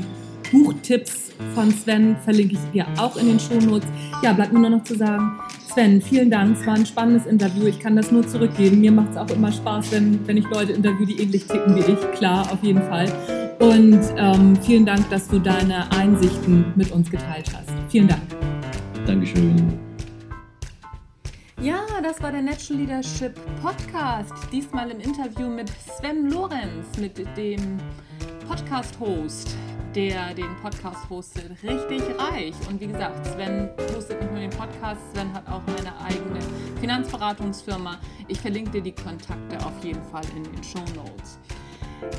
Buchtipps 0.50 1.32
von 1.54 1.70
Sven 1.70 2.16
verlinke 2.16 2.54
ich 2.54 2.72
dir 2.72 2.86
auch 2.98 3.16
in 3.16 3.26
den 3.26 3.40
Shownotes. 3.40 3.88
Ja, 4.22 4.32
bleibt 4.34 4.52
mir 4.52 4.60
nur 4.60 4.70
noch 4.70 4.84
zu 4.84 4.94
sagen, 4.94 5.32
Sven, 5.72 6.02
vielen 6.02 6.30
Dank. 6.30 6.58
Es 6.58 6.66
war 6.66 6.74
ein 6.74 6.84
spannendes 6.84 7.24
Interview. 7.24 7.64
Ich 7.66 7.80
kann 7.80 7.96
das 7.96 8.12
nur 8.12 8.26
zurückgeben. 8.28 8.82
Mir 8.82 8.92
macht 8.92 9.12
es 9.12 9.16
auch 9.16 9.30
immer 9.30 9.50
Spaß, 9.50 9.90
wenn, 9.92 10.26
wenn 10.28 10.36
ich 10.36 10.44
Leute 10.50 10.72
interview, 10.72 11.06
die 11.06 11.22
ähnlich 11.22 11.46
ticken 11.46 11.74
wie 11.74 11.92
ich. 11.92 12.12
Klar, 12.12 12.52
auf 12.52 12.62
jeden 12.62 12.82
Fall. 12.82 13.10
Und 13.58 14.00
ähm, 14.18 14.54
vielen 14.60 14.84
Dank, 14.84 15.08
dass 15.08 15.28
du 15.28 15.38
deine 15.38 15.90
Einsichten 15.92 16.74
mit 16.76 16.90
uns 16.92 17.10
geteilt 17.10 17.46
hast. 17.56 17.70
Vielen 17.88 18.06
Dank. 18.06 18.20
Dankeschön. 19.06 19.78
Ja, 21.58 21.80
das 22.02 22.20
war 22.20 22.32
der 22.32 22.42
Natural 22.42 22.82
Leadership 22.82 23.34
Podcast. 23.62 24.34
Diesmal 24.52 24.90
im 24.90 25.00
Interview 25.00 25.48
mit 25.48 25.70
Sven 25.70 26.28
Lorenz, 26.28 26.98
mit 27.00 27.16
dem 27.34 27.78
Podcast-Host 28.46 29.56
der 29.94 30.34
den 30.34 30.56
Podcast 30.62 31.08
hostet, 31.10 31.50
richtig 31.62 32.02
reich. 32.18 32.54
Und 32.68 32.80
wie 32.80 32.86
gesagt, 32.86 33.26
Sven 33.26 33.70
hostet 33.94 34.20
nicht 34.20 34.32
nur 34.32 34.40
den 34.40 34.50
Podcast, 34.50 35.00
Sven 35.12 35.32
hat 35.32 35.46
auch 35.48 35.62
eine 35.78 35.92
eigene 36.04 36.40
Finanzberatungsfirma. 36.80 37.98
Ich 38.28 38.40
verlinke 38.40 38.70
dir 38.70 38.82
die 38.82 38.92
Kontakte 38.92 39.64
auf 39.64 39.84
jeden 39.84 40.02
Fall 40.04 40.24
in 40.36 40.44
den 40.44 40.64
Show 40.64 40.84
Notes. 40.94 41.38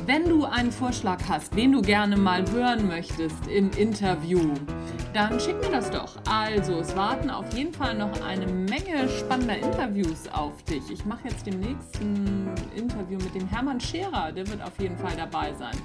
Wenn 0.05 0.29
du 0.29 0.45
einen 0.45 0.71
Vorschlag 0.71 1.19
hast, 1.27 1.55
den 1.55 1.73
du 1.73 1.81
gerne 1.81 2.15
mal 2.15 2.49
hören 2.51 2.87
möchtest 2.87 3.47
im 3.47 3.69
Interview, 3.71 4.53
dann 5.13 5.39
schick 5.39 5.59
mir 5.59 5.71
das 5.71 5.91
doch. 5.91 6.15
Also, 6.29 6.79
es 6.79 6.95
warten 6.95 7.29
auf 7.29 7.53
jeden 7.53 7.73
Fall 7.73 7.95
noch 7.95 8.21
eine 8.21 8.47
Menge 8.47 9.09
spannender 9.09 9.57
Interviews 9.57 10.27
auf 10.31 10.63
dich. 10.63 10.89
Ich 10.89 11.05
mache 11.05 11.27
jetzt 11.27 11.45
den 11.45 11.59
nächsten 11.59 12.49
Interview 12.75 13.17
mit 13.19 13.35
dem 13.35 13.47
Hermann 13.47 13.79
Scherer, 13.79 14.31
der 14.31 14.47
wird 14.47 14.63
auf 14.63 14.79
jeden 14.79 14.97
Fall 14.97 15.15
dabei 15.17 15.53
sein. 15.53 15.75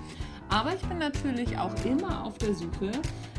Aber 0.50 0.74
ich 0.74 0.80
bin 0.82 0.98
natürlich 0.98 1.56
auch 1.58 1.72
immer 1.84 2.24
auf 2.24 2.38
der 2.38 2.54
Suche 2.54 2.90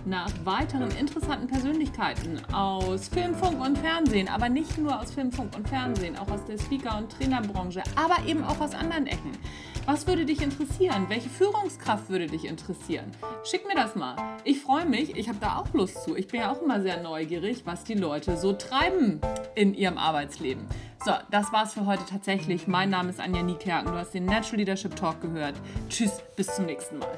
nach 0.05 0.31
weiteren 0.43 0.91
interessanten 0.91 1.47
Persönlichkeiten 1.47 2.41
aus 2.53 3.07
Film, 3.07 3.35
Funk 3.35 3.59
und 3.59 3.77
Fernsehen. 3.77 4.27
Aber 4.27 4.49
nicht 4.49 4.77
nur 4.77 4.99
aus 4.99 5.11
Film, 5.11 5.31
Funk 5.31 5.55
und 5.55 5.67
Fernsehen, 5.67 6.17
auch 6.17 6.29
aus 6.29 6.45
der 6.45 6.57
Speaker- 6.57 6.97
und 6.97 7.11
Trainerbranche, 7.11 7.83
aber 7.95 8.25
eben 8.27 8.43
auch 8.43 8.59
aus 8.59 8.73
anderen 8.73 9.07
Ecken. 9.07 9.31
Was 9.85 10.05
würde 10.05 10.25
dich 10.25 10.41
interessieren? 10.41 11.05
Welche 11.09 11.29
Führungskraft 11.29 12.09
würde 12.09 12.27
dich 12.27 12.45
interessieren? 12.45 13.11
Schick 13.43 13.67
mir 13.67 13.75
das 13.75 13.95
mal. 13.95 14.15
Ich 14.43 14.61
freue 14.61 14.85
mich. 14.85 15.15
Ich 15.15 15.27
habe 15.27 15.39
da 15.41 15.57
auch 15.57 15.73
Lust 15.73 16.03
zu. 16.03 16.15
Ich 16.15 16.27
bin 16.27 16.41
ja 16.41 16.51
auch 16.51 16.61
immer 16.61 16.81
sehr 16.81 17.01
neugierig, 17.01 17.63
was 17.65 17.83
die 17.83 17.95
Leute 17.95 18.37
so 18.37 18.53
treiben 18.53 19.19
in 19.55 19.73
ihrem 19.73 19.97
Arbeitsleben. 19.97 20.65
So, 21.03 21.13
das 21.31 21.51
war's 21.53 21.73
für 21.73 21.85
heute 21.85 22.05
tatsächlich. 22.05 22.67
Mein 22.67 22.89
Name 22.89 23.09
ist 23.09 23.19
Anja 23.19 23.41
Niekerken. 23.41 23.91
Du 23.91 23.97
hast 23.97 24.13
den 24.13 24.25
Natural 24.25 24.57
Leadership 24.57 24.95
Talk 24.95 25.21
gehört. 25.21 25.55
Tschüss, 25.89 26.21
bis 26.35 26.47
zum 26.53 26.65
nächsten 26.65 26.99
Mal. 26.99 27.17